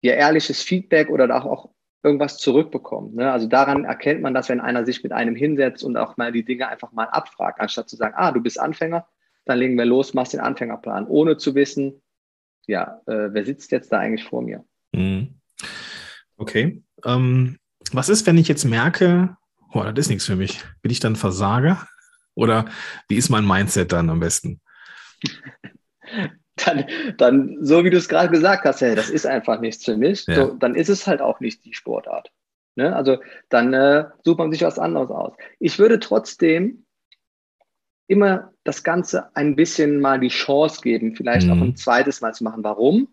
ihr 0.01 0.13
ehrliches 0.15 0.61
Feedback 0.61 1.09
oder 1.09 1.35
auch, 1.35 1.45
auch 1.45 1.69
irgendwas 2.03 2.37
zurückbekommt. 2.37 3.15
Ne? 3.15 3.31
Also 3.31 3.47
daran 3.47 3.85
erkennt 3.85 4.21
man 4.21 4.33
das, 4.33 4.49
wenn 4.49 4.59
einer 4.59 4.85
sich 4.85 5.01
mit 5.03 5.13
einem 5.13 5.35
hinsetzt 5.35 5.83
und 5.83 5.97
auch 5.97 6.17
mal 6.17 6.31
die 6.31 6.43
Dinge 6.43 6.67
einfach 6.67 6.91
mal 6.91 7.05
abfragt, 7.05 7.59
anstatt 7.61 7.89
zu 7.89 7.95
sagen, 7.95 8.13
ah, 8.17 8.31
du 8.31 8.41
bist 8.41 8.59
Anfänger, 8.59 9.07
dann 9.45 9.59
legen 9.59 9.77
wir 9.77 9.85
los, 9.85 10.13
machst 10.13 10.33
den 10.33 10.41
Anfängerplan, 10.41 11.07
ohne 11.07 11.37
zu 11.37 11.55
wissen, 11.55 12.01
ja, 12.67 13.01
äh, 13.07 13.33
wer 13.33 13.45
sitzt 13.45 13.71
jetzt 13.71 13.91
da 13.91 13.99
eigentlich 13.99 14.27
vor 14.27 14.41
mir? 14.41 14.63
Mhm. 14.93 15.39
Okay. 16.37 16.83
Ähm, 17.05 17.57
was 17.91 18.09
ist, 18.09 18.27
wenn 18.27 18.37
ich 18.37 18.47
jetzt 18.47 18.65
merke, 18.65 19.37
oh, 19.73 19.83
das 19.83 20.05
ist 20.05 20.09
nichts 20.09 20.25
für 20.25 20.35
mich? 20.35 20.61
Bin 20.81 20.91
ich 20.91 20.99
dann 20.99 21.15
Versager? 21.15 21.87
Oder 22.35 22.65
wie 23.07 23.15
ist 23.15 23.29
mein 23.29 23.45
Mindset 23.45 23.91
dann 23.91 24.09
am 24.09 24.19
besten? 24.19 24.61
dann, 26.55 26.85
dann 27.17 27.57
so 27.61 27.83
wie 27.83 27.89
du 27.89 27.97
es 27.97 28.09
gerade 28.09 28.29
gesagt 28.29 28.65
hast, 28.65 28.81
hey, 28.81 28.95
das 28.95 29.09
ist 29.09 29.25
einfach 29.25 29.59
nichts 29.59 29.85
für 29.85 29.97
mich, 29.97 30.25
ja. 30.27 30.35
so, 30.35 30.53
dann 30.53 30.75
ist 30.75 30.89
es 30.89 31.07
halt 31.07 31.21
auch 31.21 31.39
nicht 31.39 31.65
die 31.65 31.73
Sportart. 31.73 32.31
Ne? 32.75 32.95
Also 32.95 33.17
dann 33.49 33.73
äh, 33.73 34.05
sucht 34.23 34.39
man 34.39 34.51
sich 34.51 34.63
was 34.63 34.79
anderes 34.79 35.09
aus. 35.09 35.33
Ich 35.59 35.79
würde 35.79 35.99
trotzdem 35.99 36.85
immer 38.07 38.53
das 38.63 38.83
Ganze 38.83 39.35
ein 39.35 39.55
bisschen 39.55 39.99
mal 39.99 40.19
die 40.19 40.29
Chance 40.29 40.81
geben, 40.81 41.15
vielleicht 41.15 41.47
mhm. 41.47 41.53
auch 41.53 41.63
ein 41.63 41.75
zweites 41.75 42.21
Mal 42.21 42.33
zu 42.33 42.43
machen. 42.43 42.63
Warum? 42.63 43.09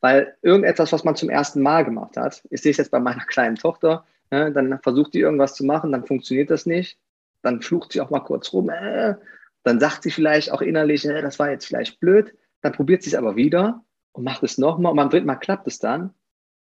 Weil 0.00 0.36
irgendetwas, 0.42 0.92
was 0.92 1.04
man 1.04 1.16
zum 1.16 1.30
ersten 1.30 1.62
Mal 1.62 1.84
gemacht 1.84 2.16
hat, 2.16 2.42
ich 2.50 2.62
sehe 2.62 2.72
es 2.72 2.76
jetzt 2.76 2.90
bei 2.90 3.00
meiner 3.00 3.24
kleinen 3.26 3.56
Tochter, 3.56 4.04
ne, 4.30 4.52
dann 4.52 4.78
versucht 4.82 5.14
die 5.14 5.20
irgendwas 5.20 5.54
zu 5.54 5.64
machen, 5.64 5.92
dann 5.92 6.06
funktioniert 6.06 6.50
das 6.50 6.66
nicht, 6.66 6.98
dann 7.42 7.62
flucht 7.62 7.92
sie 7.92 8.00
auch 8.00 8.10
mal 8.10 8.20
kurz 8.20 8.52
rum, 8.52 8.68
äh, 8.68 9.14
dann 9.62 9.80
sagt 9.80 10.02
sie 10.02 10.10
vielleicht 10.10 10.52
auch 10.52 10.60
innerlich, 10.60 11.06
äh, 11.06 11.22
das 11.22 11.38
war 11.38 11.50
jetzt 11.50 11.66
vielleicht 11.66 12.00
blöd, 12.00 12.34
dann 12.64 12.72
probiert 12.72 13.02
sie 13.02 13.10
es 13.10 13.14
aber 13.14 13.36
wieder 13.36 13.84
und 14.12 14.24
macht 14.24 14.42
es 14.42 14.56
nochmal 14.56 14.90
und 14.92 14.96
beim 14.96 15.10
dritten 15.10 15.26
Mal 15.26 15.36
klappt 15.36 15.66
es 15.66 15.78
dann. 15.78 16.14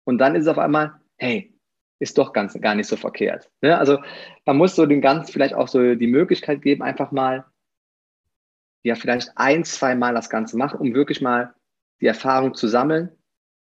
Und 0.04 0.18
dann 0.18 0.34
ist 0.34 0.42
es 0.42 0.48
auf 0.48 0.58
einmal, 0.58 1.00
hey, 1.16 1.54
ist 1.98 2.18
doch 2.18 2.34
ganz, 2.34 2.60
gar 2.60 2.74
nicht 2.74 2.86
so 2.86 2.96
verkehrt. 2.96 3.50
Ne? 3.62 3.78
Also 3.78 3.98
man 4.44 4.58
muss 4.58 4.76
so 4.76 4.84
den 4.84 5.00
ganz 5.00 5.30
vielleicht 5.30 5.54
auch 5.54 5.68
so 5.68 5.94
die 5.94 6.06
Möglichkeit 6.06 6.60
geben, 6.60 6.82
einfach 6.82 7.12
mal, 7.12 7.46
ja, 8.82 8.94
vielleicht 8.94 9.30
ein, 9.36 9.64
zwei 9.64 9.94
Mal 9.94 10.14
das 10.14 10.28
Ganze 10.28 10.58
machen, 10.58 10.78
um 10.78 10.94
wirklich 10.94 11.22
mal 11.22 11.54
die 12.00 12.06
Erfahrung 12.06 12.54
zu 12.54 12.68
sammeln. 12.68 13.10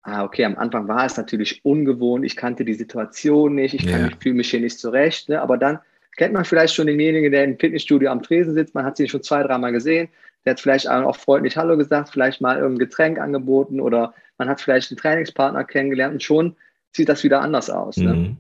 Ah, 0.01 0.23
okay, 0.23 0.45
am 0.45 0.57
Anfang 0.57 0.87
war 0.87 1.05
es 1.05 1.17
natürlich 1.17 1.63
ungewohnt, 1.63 2.25
ich 2.25 2.35
kannte 2.35 2.65
die 2.65 2.73
Situation 2.73 3.55
nicht, 3.55 3.73
ich 3.73 3.83
ja. 3.83 4.09
fühle 4.19 4.35
mich 4.35 4.49
hier 4.49 4.59
nicht 4.61 4.79
zurecht, 4.79 5.29
ne? 5.29 5.41
aber 5.41 5.57
dann 5.57 5.79
kennt 6.17 6.33
man 6.33 6.45
vielleicht 6.45 6.73
schon 6.73 6.87
denjenigen, 6.87 7.31
der 7.31 7.43
im 7.43 7.59
Fitnessstudio 7.59 8.09
am 8.09 8.21
Tresen 8.21 8.53
sitzt, 8.53 8.75
man 8.75 8.85
hat 8.85 8.97
sie 8.97 9.07
schon 9.07 9.23
zwei, 9.23 9.43
dreimal 9.43 9.71
gesehen, 9.71 10.09
der 10.45 10.51
hat 10.51 10.59
vielleicht 10.59 10.89
auch 10.89 11.15
freundlich 11.15 11.57
Hallo 11.57 11.77
gesagt, 11.77 12.09
vielleicht 12.11 12.41
mal 12.41 12.57
irgendein 12.57 12.87
Getränk 12.87 13.19
angeboten 13.19 13.79
oder 13.79 14.13
man 14.37 14.49
hat 14.49 14.61
vielleicht 14.61 14.91
einen 14.91 14.97
Trainingspartner 14.97 15.63
kennengelernt 15.63 16.13
und 16.13 16.23
schon 16.23 16.55
sieht 16.91 17.09
das 17.09 17.23
wieder 17.23 17.41
anders 17.41 17.69
aus. 17.69 17.97
Ne? 17.97 18.13
Mhm. 18.13 18.37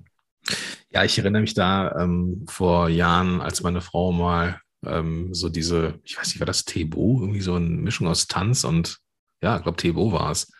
Ja, 0.89 1.03
ich 1.03 1.17
erinnere 1.17 1.41
mich 1.41 1.53
da 1.53 1.95
ähm, 1.99 2.45
vor 2.47 2.89
Jahren, 2.89 3.41
als 3.41 3.63
meine 3.63 3.81
Frau 3.81 4.11
mal 4.11 4.59
ähm, 4.85 5.33
so 5.33 5.49
diese, 5.49 5.99
ich 6.03 6.17
weiß 6.17 6.27
nicht, 6.27 6.39
war 6.39 6.45
das 6.45 6.65
Tebo, 6.65 7.19
irgendwie 7.21 7.41
so 7.41 7.55
eine 7.55 7.65
Mischung 7.65 8.07
aus 8.07 8.27
Tanz 8.27 8.63
und 8.63 8.99
ja, 9.41 9.57
ich 9.57 9.63
glaube 9.63 9.77
Tebo 9.77 10.11
war 10.11 10.31
es 10.31 10.51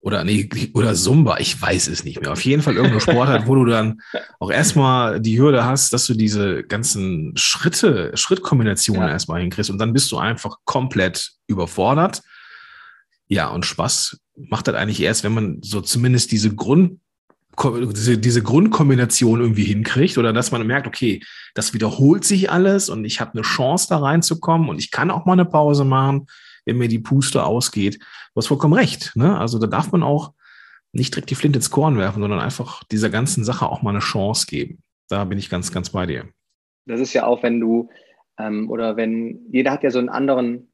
oder 0.00 0.24
nee, 0.24 0.48
oder 0.74 0.94
Zumba, 0.94 1.38
ich 1.38 1.60
weiß 1.60 1.88
es 1.88 2.04
nicht 2.04 2.20
mehr. 2.20 2.32
Auf 2.32 2.44
jeden 2.44 2.62
Fall 2.62 2.74
irgendeine 2.74 3.00
Sportart, 3.00 3.46
wo 3.46 3.56
du 3.56 3.64
dann 3.64 4.00
auch 4.38 4.50
erstmal 4.50 5.20
die 5.20 5.38
Hürde 5.38 5.64
hast, 5.64 5.92
dass 5.92 6.06
du 6.06 6.14
diese 6.14 6.62
ganzen 6.62 7.32
Schritte, 7.36 8.12
Schrittkombinationen 8.14 9.02
ja. 9.02 9.10
erstmal 9.10 9.40
hinkriegst 9.40 9.70
und 9.70 9.78
dann 9.78 9.92
bist 9.92 10.12
du 10.12 10.18
einfach 10.18 10.58
komplett 10.64 11.32
überfordert. 11.48 12.22
Ja, 13.26 13.48
und 13.48 13.66
Spaß 13.66 14.20
macht 14.36 14.68
das 14.68 14.76
eigentlich 14.76 15.02
erst, 15.02 15.24
wenn 15.24 15.34
man 15.34 15.58
so 15.62 15.80
zumindest 15.80 16.30
diese 16.30 16.54
Grund 16.54 17.00
diese, 17.92 18.18
diese 18.18 18.40
Grundkombination 18.40 19.40
irgendwie 19.40 19.64
hinkriegt 19.64 20.16
oder 20.16 20.32
dass 20.32 20.52
man 20.52 20.64
merkt, 20.64 20.86
okay, 20.86 21.20
das 21.54 21.74
wiederholt 21.74 22.24
sich 22.24 22.52
alles 22.52 22.88
und 22.88 23.04
ich 23.04 23.20
habe 23.20 23.32
eine 23.32 23.42
Chance 23.42 23.88
da 23.88 23.98
reinzukommen 23.98 24.68
und 24.68 24.78
ich 24.78 24.92
kann 24.92 25.10
auch 25.10 25.26
mal 25.26 25.32
eine 25.32 25.44
Pause 25.44 25.84
machen, 25.84 26.26
wenn 26.68 26.76
mir 26.78 26.88
die 26.88 26.98
Puste 26.98 27.44
ausgeht. 27.44 27.98
Du 27.98 28.36
hast 28.36 28.48
vollkommen 28.48 28.74
recht. 28.74 29.12
Ne? 29.16 29.38
Also 29.38 29.58
da 29.58 29.66
darf 29.66 29.90
man 29.90 30.02
auch 30.02 30.34
nicht 30.92 31.14
direkt 31.14 31.30
die 31.30 31.34
Flinte 31.34 31.58
ins 31.58 31.70
Korn 31.70 31.96
werfen, 31.96 32.20
sondern 32.20 32.40
einfach 32.40 32.84
dieser 32.84 33.08
ganzen 33.08 33.42
Sache 33.42 33.66
auch 33.66 33.80
mal 33.80 33.90
eine 33.90 34.00
Chance 34.00 34.46
geben. 34.46 34.82
Da 35.08 35.24
bin 35.24 35.38
ich 35.38 35.48
ganz, 35.48 35.72
ganz 35.72 35.90
bei 35.90 36.04
dir. 36.04 36.28
Das 36.84 37.00
ist 37.00 37.14
ja 37.14 37.26
auch, 37.26 37.42
wenn 37.42 37.58
du 37.58 37.88
ähm, 38.38 38.70
oder 38.70 38.96
wenn 38.96 39.40
jeder 39.50 39.70
hat 39.70 39.82
ja 39.82 39.90
so 39.90 39.98
einen 39.98 40.10
anderen 40.10 40.70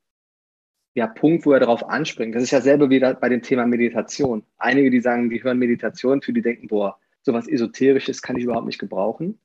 ja, 0.97 1.07
Punkt, 1.07 1.47
wo 1.47 1.53
er 1.53 1.61
darauf 1.61 1.89
anspringt. 1.89 2.35
Das 2.35 2.43
ist 2.43 2.51
ja 2.51 2.61
selber 2.61 2.91
wieder 2.91 3.15
bei 3.15 3.29
dem 3.29 3.43
Thema 3.43 3.67
Meditation. 3.67 4.45
Einige, 4.59 4.91
die 4.91 5.01
sagen, 5.01 5.31
die 5.31 5.43
hören 5.43 5.59
Meditation, 5.59 6.23
für 6.23 6.33
die 6.33 6.43
denken, 6.43 6.69
boah, 6.69 6.99
sowas 7.23 7.49
Esoterisches 7.49 8.21
kann 8.21 8.37
ich 8.37 8.45
überhaupt 8.45 8.67
nicht 8.67 8.79
gebrauchen. 8.79 9.39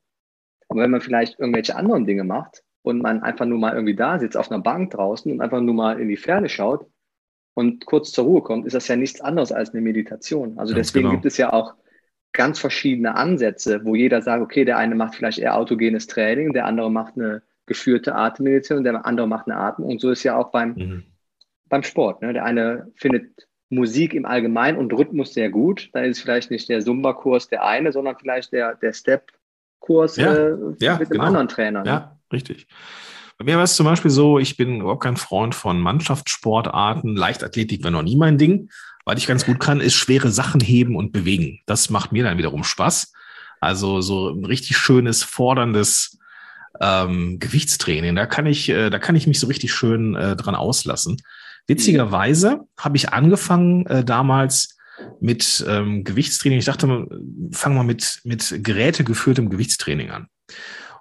Aber 0.67 0.81
wenn 0.81 0.91
man 0.91 1.01
vielleicht 1.01 1.39
irgendwelche 1.39 1.75
anderen 1.75 2.05
Dinge 2.05 2.23
macht 2.23 2.63
und 2.81 3.01
man 3.01 3.23
einfach 3.23 3.45
nur 3.45 3.59
mal 3.59 3.73
irgendwie 3.73 3.95
da 3.95 4.19
sitzt 4.19 4.37
auf 4.37 4.51
einer 4.51 4.61
Bank 4.61 4.91
draußen 4.91 5.31
und 5.31 5.41
einfach 5.41 5.61
nur 5.61 5.75
mal 5.75 5.99
in 5.99 6.07
die 6.07 6.17
Ferne 6.17 6.49
schaut 6.49 6.85
und 7.53 7.85
kurz 7.85 8.11
zur 8.11 8.25
Ruhe 8.25 8.41
kommt, 8.41 8.65
ist 8.65 8.73
das 8.73 8.87
ja 8.87 8.95
nichts 8.95 9.21
anderes 9.21 9.51
als 9.51 9.71
eine 9.71 9.81
Meditation. 9.81 10.57
Also 10.57 10.73
ganz 10.73 10.87
deswegen 10.87 11.09
genau. 11.09 11.15
gibt 11.15 11.25
es 11.25 11.37
ja 11.37 11.51
auch 11.51 11.75
ganz 12.31 12.59
verschiedene 12.59 13.15
Ansätze, 13.15 13.83
wo 13.83 13.95
jeder 13.95 14.21
sagt, 14.21 14.41
okay, 14.41 14.65
der 14.65 14.77
eine 14.77 14.95
macht 14.95 15.15
vielleicht 15.15 15.39
eher 15.39 15.55
autogenes 15.55 16.07
Training, 16.07 16.53
der 16.53 16.65
andere 16.65 16.91
macht 16.91 17.17
eine 17.17 17.41
geführte 17.65 18.15
Atemmeditation, 18.15 18.83
der 18.83 19.05
andere 19.05 19.27
macht 19.27 19.47
eine 19.47 19.57
Atmung. 19.57 19.89
Und 19.89 20.01
so 20.01 20.09
ist 20.11 20.23
ja 20.23 20.37
auch 20.37 20.51
beim, 20.51 20.73
mhm. 20.73 21.03
beim 21.67 21.83
Sport. 21.83 22.21
Ne? 22.21 22.33
Der 22.33 22.45
eine 22.45 22.91
findet 22.95 23.47
Musik 23.69 24.13
im 24.13 24.25
Allgemeinen 24.25 24.77
und 24.77 24.93
Rhythmus 24.93 25.33
sehr 25.33 25.49
gut. 25.49 25.89
Dann 25.93 26.05
ist 26.05 26.17
es 26.17 26.23
vielleicht 26.23 26.51
nicht 26.51 26.69
der 26.69 26.81
Zumba-Kurs 26.81 27.49
der 27.49 27.63
eine, 27.63 27.91
sondern 27.91 28.17
vielleicht 28.17 28.51
der, 28.51 28.75
der 28.75 28.93
Step-Kurs 28.93 30.17
ja, 30.17 30.33
äh, 30.33 30.57
ja, 30.79 30.97
mit 30.97 31.09
genau. 31.09 31.23
einem 31.23 31.27
anderen 31.27 31.47
Trainer. 31.47 31.83
Ne? 31.83 31.89
Ja, 31.89 32.18
richtig. 32.31 32.67
Bei 33.37 33.45
mir 33.45 33.55
war 33.55 33.63
es 33.63 33.75
zum 33.75 33.85
Beispiel 33.85 34.11
so, 34.11 34.37
ich 34.37 34.57
bin 34.57 34.81
überhaupt 34.81 35.03
kein 35.03 35.15
Freund 35.15 35.55
von 35.55 35.79
Mannschaftssportarten. 35.79 37.15
Leichtathletik 37.15 37.83
war 37.83 37.91
noch 37.91 38.03
nie 38.03 38.17
mein 38.17 38.37
Ding. 38.37 38.69
Was 39.05 39.17
ich 39.17 39.27
ganz 39.27 39.45
gut 39.45 39.59
kann, 39.59 39.79
ist 39.79 39.95
schwere 39.95 40.29
Sachen 40.29 40.59
heben 40.59 40.95
und 40.97 41.13
bewegen. 41.13 41.61
Das 41.65 41.89
macht 41.89 42.11
mir 42.11 42.23
dann 42.23 42.37
wiederum 42.37 42.65
Spaß. 42.65 43.13
Also 43.61 44.01
so 44.01 44.29
ein 44.29 44.45
richtig 44.45 44.77
schönes, 44.77 45.23
forderndes 45.23 46.19
ähm, 46.81 47.39
Gewichtstraining. 47.39 48.15
Da 48.15 48.25
kann 48.25 48.45
ich, 48.45 48.69
äh, 48.69 48.89
da 48.89 48.99
kann 48.99 49.15
ich 49.15 49.25
mich 49.25 49.39
so 49.39 49.47
richtig 49.47 49.73
schön 49.73 50.15
äh, 50.15 50.35
dran 50.35 50.55
auslassen. 50.55 51.17
Witzigerweise 51.67 52.61
habe 52.77 52.97
ich 52.97 53.13
angefangen 53.13 53.85
äh, 53.85 54.03
damals 54.03 54.77
mit 55.21 55.63
ähm, 55.67 56.03
Gewichtstraining. 56.03 56.59
Ich 56.59 56.65
dachte, 56.65 57.07
fangen 57.51 57.75
wir 57.75 57.83
mit, 57.83 58.19
mit 58.23 58.63
gerätegeführtem 58.63 59.49
Gewichtstraining 59.49 60.09
an. 60.09 60.27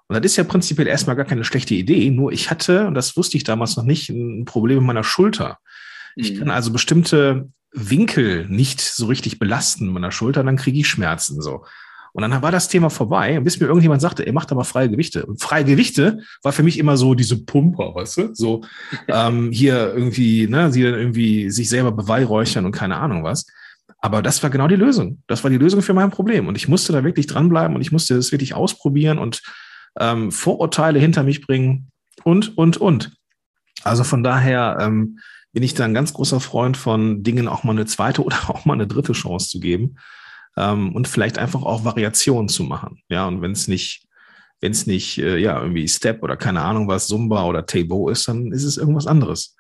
Und 0.09 0.16
das 0.16 0.33
ist 0.33 0.37
ja 0.37 0.44
prinzipiell 0.44 0.87
erstmal 0.87 1.16
gar 1.16 1.27
keine 1.27 1.44
schlechte 1.44 1.75
Idee. 1.75 2.11
Nur 2.11 2.33
ich 2.33 2.51
hatte, 2.51 2.87
und 2.87 2.94
das 2.94 3.16
wusste 3.16 3.37
ich 3.37 3.44
damals 3.44 3.77
noch 3.77 3.85
nicht, 3.85 4.09
ein 4.09 4.47
Problem 4.47 4.79
mit 4.79 4.87
meiner 4.87 5.05
Schulter. 5.05 5.59
Ich 6.16 6.33
mhm. 6.33 6.38
kann 6.38 6.51
also 6.51 6.73
bestimmte 6.73 7.49
Winkel 7.73 8.47
nicht 8.49 8.81
so 8.81 9.07
richtig 9.07 9.38
belasten 9.38 9.88
meiner 9.88 10.11
Schulter, 10.11 10.42
dann 10.42 10.57
kriege 10.57 10.79
ich 10.79 10.88
Schmerzen 10.88 11.42
so. 11.42 11.64
Und 12.14 12.23
dann 12.23 12.42
war 12.42 12.51
das 12.51 12.68
Thema 12.68 12.88
vorbei, 12.88 13.38
bis 13.40 13.61
mir 13.61 13.66
irgendjemand 13.66 14.01
sagte, 14.01 14.25
er 14.25 14.33
macht 14.33 14.51
aber 14.51 14.64
freie 14.64 14.88
Gewichte. 14.88 15.27
Und 15.27 15.42
freie 15.42 15.64
Gewichte 15.64 16.21
war 16.42 16.53
für 16.53 16.62
mich 16.62 16.79
immer 16.79 16.97
so 16.97 17.14
diese 17.14 17.44
Pumper, 17.44 17.94
weißt 17.94 18.16
du? 18.16 18.35
So 18.35 18.64
ähm, 19.09 19.53
hier 19.53 19.92
irgendwie, 19.94 20.49
ne, 20.49 20.73
sie 20.73 20.83
dann 20.83 20.94
irgendwie 20.94 21.51
sich 21.51 21.68
selber 21.68 21.92
beweihräuchern 21.92 22.64
und 22.64 22.73
keine 22.73 22.97
Ahnung 22.97 23.25
was. 23.25 23.47
Aber 24.01 24.23
das 24.23 24.42
war 24.42 24.51
genau 24.51 24.68
die 24.68 24.77
Lösung. 24.77 25.23
Das 25.27 25.44
war 25.44 25.51
die 25.51 25.59
Lösung 25.59 25.83
für 25.83 25.92
mein 25.92 26.11
Problem. 26.11 26.47
Und 26.47 26.57
ich 26.57 26.68
musste 26.68 26.92
da 26.92 27.05
wirklich 27.05 27.27
dranbleiben 27.27 27.77
und 27.77 27.83
ich 27.83 27.92
musste 27.92 28.14
das 28.14 28.33
wirklich 28.33 28.55
ausprobieren 28.55 29.18
und 29.18 29.42
ähm, 29.98 30.33
Vorurteile 30.33 30.98
hinter 30.98 31.22
mich 31.22 31.46
bringen 31.46 31.90
und, 32.24 32.57
und, 32.57 32.77
und. 32.79 33.12
Also 33.85 34.05
von 34.05 34.22
daher 34.22 34.79
ähm, 34.81 35.18
bin 35.53 35.62
ich 35.62 35.74
da 35.74 35.85
ein 35.85 35.94
ganz 35.94 36.12
großer 36.12 36.40
Freund 36.40 36.77
von 36.77 37.22
Dingen 37.22 37.48
auch 37.48 37.64
mal 37.64 37.72
eine 37.72 37.87
zweite 37.87 38.22
oder 38.24 38.51
auch 38.51 38.64
mal 38.64 38.74
eine 38.74 38.87
dritte 38.87 39.12
Chance 39.12 39.48
zu 39.48 39.61
geben 39.61 39.96
ähm, 40.57 40.94
und 40.94 41.09
vielleicht 41.09 41.38
einfach 41.38 41.62
auch 41.62 41.85
Variationen 41.85 42.48
zu 42.48 42.64
machen. 42.64 43.01
Ja, 43.09 43.27
und 43.27 43.42
wenn 43.42 43.53
es 43.53 43.68
nicht, 43.68 44.07
wenn 44.61 44.72
es 44.72 44.87
nicht, 44.87 45.18
äh, 45.18 45.38
ja, 45.38 45.61
irgendwie 45.61 45.87
Step 45.88 46.22
oder 46.22 46.37
keine 46.37 46.62
Ahnung 46.62 46.88
was, 46.88 47.07
Zumba 47.07 47.44
oder 47.44 47.66
Tabo 47.66 48.09
ist, 48.09 48.29
dann 48.29 48.53
ist 48.53 48.64
es 48.64 48.77
irgendwas 48.77 49.07
anderes. 49.07 49.55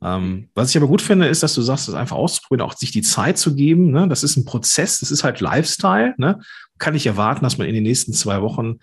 Ähm, 0.00 0.48
was 0.54 0.70
ich 0.70 0.76
aber 0.76 0.86
gut 0.86 1.02
finde, 1.02 1.26
ist, 1.26 1.42
dass 1.42 1.54
du 1.54 1.62
sagst, 1.62 1.88
das 1.88 1.96
einfach 1.96 2.16
auszuprobieren, 2.16 2.68
auch 2.68 2.76
sich 2.76 2.92
die 2.92 3.02
Zeit 3.02 3.36
zu 3.36 3.56
geben. 3.56 3.90
Ne? 3.90 4.08
Das 4.08 4.22
ist 4.22 4.36
ein 4.36 4.44
Prozess, 4.44 5.00
das 5.00 5.10
ist 5.10 5.24
halt 5.24 5.40
Lifestyle. 5.40 6.14
Ne? 6.18 6.40
Kann 6.78 6.94
ich 6.94 7.06
erwarten, 7.06 7.42
dass 7.42 7.58
man 7.58 7.66
in 7.66 7.74
den 7.74 7.82
nächsten 7.82 8.12
zwei 8.12 8.40
Wochen 8.40 8.78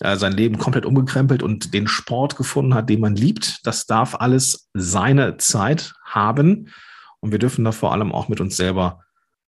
äh, 0.00 0.16
sein 0.16 0.32
Leben 0.32 0.58
komplett 0.58 0.86
umgekrempelt 0.86 1.42
und 1.42 1.74
den 1.74 1.86
Sport 1.86 2.36
gefunden 2.36 2.74
hat, 2.74 2.88
den 2.88 3.00
man 3.00 3.16
liebt. 3.16 3.66
Das 3.66 3.86
darf 3.86 4.14
alles 4.14 4.68
seine 4.74 5.36
Zeit 5.38 5.94
haben. 6.04 6.72
Und 7.20 7.32
wir 7.32 7.38
dürfen 7.38 7.64
da 7.64 7.72
vor 7.72 7.92
allem 7.92 8.12
auch 8.12 8.28
mit 8.28 8.40
uns 8.40 8.56
selber 8.56 9.04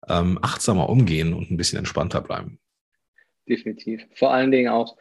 ähm, 0.09 0.39
achtsamer 0.43 0.89
umgehen 0.89 1.35
und 1.35 1.51
ein 1.51 1.57
bisschen 1.57 1.79
entspannter 1.79 2.21
bleiben. 2.21 2.61
Definitiv. 3.49 4.03
Vor 4.15 4.33
allen 4.33 4.51
Dingen 4.51 4.73
auch, 4.73 4.97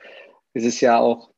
es 0.53 0.63
ist 0.63 0.81
ja 0.81 0.97
auch 0.99 1.31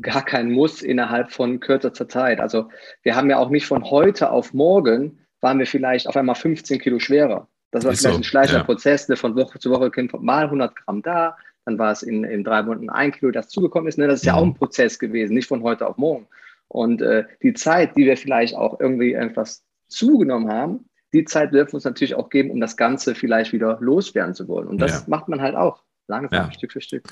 gar 0.00 0.24
kein 0.24 0.50
Muss 0.50 0.82
innerhalb 0.82 1.30
von 1.30 1.60
kürzester 1.60 2.08
Zeit. 2.08 2.40
Also 2.40 2.70
wir 3.02 3.16
haben 3.16 3.28
ja 3.28 3.38
auch 3.38 3.50
nicht 3.50 3.66
von 3.66 3.84
heute 3.84 4.30
auf 4.30 4.54
morgen 4.54 5.18
waren 5.40 5.58
wir 5.58 5.66
vielleicht 5.66 6.06
auf 6.06 6.16
einmal 6.16 6.36
15 6.36 6.78
Kilo 6.78 6.98
schwerer. 6.98 7.48
Das 7.72 7.84
war 7.84 7.92
ist 7.92 8.00
vielleicht 8.00 8.14
so. 8.14 8.20
ein 8.20 8.24
schleichender 8.24 8.60
ja. 8.60 8.64
Prozess, 8.64 9.08
ne, 9.08 9.16
von 9.16 9.34
Woche 9.34 9.58
zu 9.58 9.70
Woche 9.70 9.90
mal 10.20 10.44
100 10.44 10.76
Gramm 10.76 11.02
da, 11.02 11.36
dann 11.64 11.78
war 11.78 11.90
es 11.90 12.02
in, 12.02 12.22
in 12.24 12.44
drei 12.44 12.62
Monaten 12.62 12.90
ein 12.90 13.12
Kilo, 13.12 13.32
das 13.32 13.48
zugekommen 13.48 13.88
ist. 13.88 13.98
Ne? 13.98 14.06
Das 14.06 14.20
ist 14.20 14.26
ja. 14.26 14.34
ja 14.34 14.40
auch 14.40 14.44
ein 14.44 14.54
Prozess 14.54 14.98
gewesen, 14.98 15.34
nicht 15.34 15.48
von 15.48 15.62
heute 15.62 15.86
auf 15.86 15.96
morgen. 15.96 16.26
Und 16.68 17.02
äh, 17.02 17.24
die 17.42 17.54
Zeit, 17.54 17.96
die 17.96 18.04
wir 18.04 18.16
vielleicht 18.16 18.54
auch 18.54 18.78
irgendwie 18.78 19.14
etwas 19.14 19.64
zugenommen 19.88 20.48
haben, 20.50 20.88
die 21.12 21.24
Zeit 21.24 21.52
dürfen 21.52 21.72
wir 21.72 21.74
uns 21.74 21.84
natürlich 21.84 22.14
auch 22.14 22.30
geben, 22.30 22.50
um 22.50 22.60
das 22.60 22.76
Ganze 22.76 23.14
vielleicht 23.14 23.52
wieder 23.52 23.78
loswerden 23.80 24.34
zu 24.34 24.48
wollen. 24.48 24.68
Und 24.68 24.78
das 24.78 24.92
ja. 24.92 25.04
macht 25.08 25.28
man 25.28 25.42
halt 25.42 25.54
auch 25.54 25.82
langsam. 26.08 26.50
Stück 26.52 26.72
für 26.72 26.80
Stück. 26.80 27.04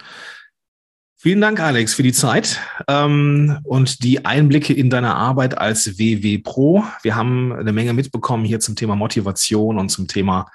Vielen 1.22 1.42
Dank, 1.42 1.60
Alex, 1.60 1.92
für 1.92 2.02
die 2.02 2.14
Zeit 2.14 2.58
ähm, 2.88 3.58
und 3.64 4.02
die 4.02 4.24
Einblicke 4.24 4.72
in 4.72 4.88
deine 4.88 5.14
Arbeit 5.14 5.58
als 5.58 5.98
WW 5.98 6.38
Pro. 6.38 6.82
Wir 7.02 7.14
haben 7.14 7.52
eine 7.52 7.74
Menge 7.74 7.92
mitbekommen 7.92 8.46
hier 8.46 8.58
zum 8.58 8.74
Thema 8.74 8.96
Motivation 8.96 9.78
und 9.78 9.90
zum 9.90 10.08
Thema 10.08 10.50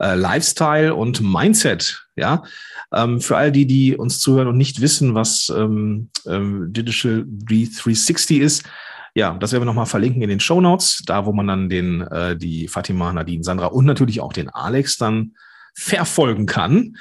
äh, 0.00 0.14
Lifestyle 0.14 0.94
und 0.94 1.22
Mindset. 1.22 2.04
Ja, 2.14 2.42
ähm, 2.92 3.22
für 3.22 3.38
all 3.38 3.50
die, 3.50 3.66
die 3.66 3.96
uns 3.96 4.18
zuhören 4.18 4.48
und 4.48 4.58
nicht 4.58 4.82
wissen, 4.82 5.14
was 5.14 5.50
ähm, 5.56 6.10
ähm, 6.26 6.70
Digital 6.74 7.24
360 7.26 8.40
ist, 8.40 8.64
ja, 9.14 9.32
das 9.32 9.52
werden 9.52 9.62
wir 9.62 9.66
nochmal 9.66 9.86
verlinken 9.86 10.20
in 10.20 10.28
den 10.28 10.40
Show 10.40 10.60
Notes, 10.60 11.04
da 11.06 11.24
wo 11.24 11.32
man 11.32 11.46
dann 11.46 11.70
den, 11.70 12.02
äh, 12.02 12.36
die 12.36 12.68
Fatima, 12.68 13.14
Nadine, 13.14 13.44
Sandra 13.44 13.68
und 13.68 13.86
natürlich 13.86 14.20
auch 14.20 14.34
den 14.34 14.50
Alex 14.50 14.98
dann 14.98 15.32
verfolgen 15.74 16.44
kann. 16.44 16.98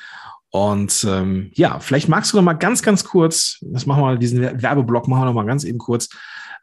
Und 0.52 1.06
ähm, 1.10 1.50
ja, 1.54 1.80
vielleicht 1.80 2.10
magst 2.10 2.34
du 2.34 2.38
noch 2.38 2.44
mal 2.44 2.54
ganz, 2.54 2.84
ganz 2.84 3.06
kurz, 3.06 3.58
das 3.62 3.86
machen 3.86 4.02
wir 4.02 4.06
mal, 4.06 4.20
diesen 4.20 4.42
Werbeblock 4.62 5.08
machen 5.08 5.22
wir 5.22 5.26
noch 5.26 5.34
mal 5.34 5.46
ganz 5.46 5.64
eben 5.64 5.78
kurz. 5.78 6.10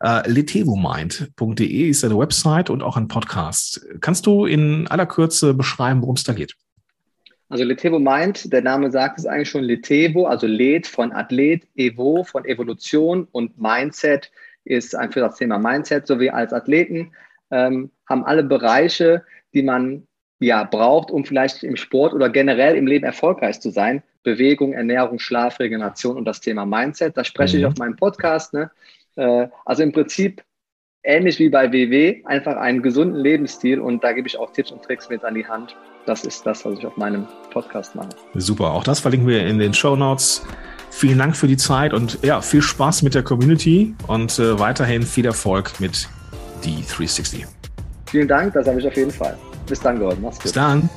Äh, 0.01 0.31
letevomind.de 0.31 1.89
ist 1.89 2.05
eine 2.05 2.19
Website 2.19 2.71
und 2.71 2.83
auch 2.83 2.97
ein 2.97 3.09
Podcast. 3.09 3.85
Kannst 4.01 4.27
du 4.27 4.45
in 4.45 4.87
aller 4.89 5.07
Kürze 5.07 5.55
beschreiben, 5.55 6.03
worum 6.03 6.17
es 6.17 6.25
da 6.25 6.35
geht? 6.35 6.55
Also 7.49 7.65
Letevo 7.65 7.99
Mind, 7.99 8.53
der 8.53 8.61
Name 8.61 8.91
sagt 8.91 9.19
es 9.19 9.27
eigentlich 9.27 9.49
schon, 9.49 9.65
Letevo, 9.65 10.27
also 10.27 10.47
Let 10.47 10.87
von 10.87 11.13
Athlet, 11.13 11.67
Evo 11.77 12.25
von 12.25 12.45
Evolution 12.45 13.27
und 13.33 13.59
Mindset 13.59 14.31
ist 14.65 14.95
für 15.11 15.21
das 15.21 15.37
Thema 15.37 15.59
Mindset 15.59 16.07
sowie 16.07 16.29
als 16.29 16.53
Athleten, 16.53 17.13
ähm, 17.51 17.91
haben 18.07 18.25
alle 18.25 18.45
Bereiche, 18.45 19.25
die 19.55 19.63
man 19.63 20.07
ja 20.41 20.65
braucht, 20.65 21.11
um 21.11 21.25
vielleicht 21.25 21.63
im 21.63 21.77
Sport 21.77 22.15
oder 22.15 22.29
generell 22.29 22.77
im 22.77 22.87
Leben 22.87 23.05
erfolgreich 23.05 23.61
zu 23.61 23.71
sein. 23.71 24.03
Bewegung, 24.23 24.73
Ernährung, 24.73 25.19
Schlaf, 25.19 25.59
Regeneration 25.59 26.17
und 26.17 26.25
das 26.25 26.41
Thema 26.41 26.67
Mindset. 26.67 27.17
Da 27.17 27.25
spreche 27.25 27.57
mhm. 27.57 27.61
ich 27.61 27.67
auf 27.67 27.77
meinem 27.77 27.97
Podcast. 27.97 28.53
Ne? 28.53 28.71
Äh, 29.17 29.49
also 29.65 29.83
im 29.83 29.93
Prinzip 29.93 30.43
ähnlich 31.03 31.39
wie 31.39 31.49
bei 31.49 31.73
WW, 31.73 32.23
einfach 32.25 32.57
einen 32.57 32.83
gesunden 32.83 33.21
Lebensstil 33.21 33.81
und 33.81 34.05
da 34.05 34.13
gebe 34.13 34.29
ich 34.29 34.39
auch 34.39 34.53
Tipps 34.53 34.71
und 34.71 34.83
Tricks 34.83 35.09
mit 35.09 35.25
an 35.25 35.35
die 35.35 35.47
Hand. 35.47 35.75
Das 36.07 36.25
ist 36.25 36.45
das, 36.45 36.65
was 36.65 36.79
ich 36.79 36.87
auf 36.87 36.97
meinem 36.97 37.27
Podcast 37.51 37.95
mache. 37.95 38.09
Super, 38.35 38.71
auch 38.71 38.85
das 38.85 39.01
verlinken 39.01 39.29
wir 39.29 39.47
in 39.47 39.59
den 39.59 39.75
Show 39.75 39.97
Notes. 39.97 40.47
Vielen 40.91 41.19
Dank 41.19 41.37
für 41.37 41.47
die 41.47 41.57
Zeit 41.57 41.93
und 41.93 42.19
ja, 42.23 42.41
viel 42.41 42.63
Spaß 42.63 43.03
mit 43.03 43.15
der 43.15 43.23
Community 43.23 43.95
und 44.07 44.39
äh, 44.39 44.59
weiterhin 44.59 45.03
viel 45.03 45.27
Erfolg 45.27 45.79
mit 45.81 46.09
die 46.65 46.85
360. 46.87 47.47
Vielen 48.07 48.29
Dank, 48.29 48.55
das 48.55 48.67
habe 48.67 48.81
ich 48.81 48.87
auf 48.87 48.97
jeden 48.97 49.11
Fall. 49.11 49.37
Bis 49.69 49.81
dann, 49.81 49.99
Gordon. 49.99 50.23
Mach's 50.23 50.37
gut. 50.37 50.45
Bis 50.45 50.53
dann. 50.53 50.89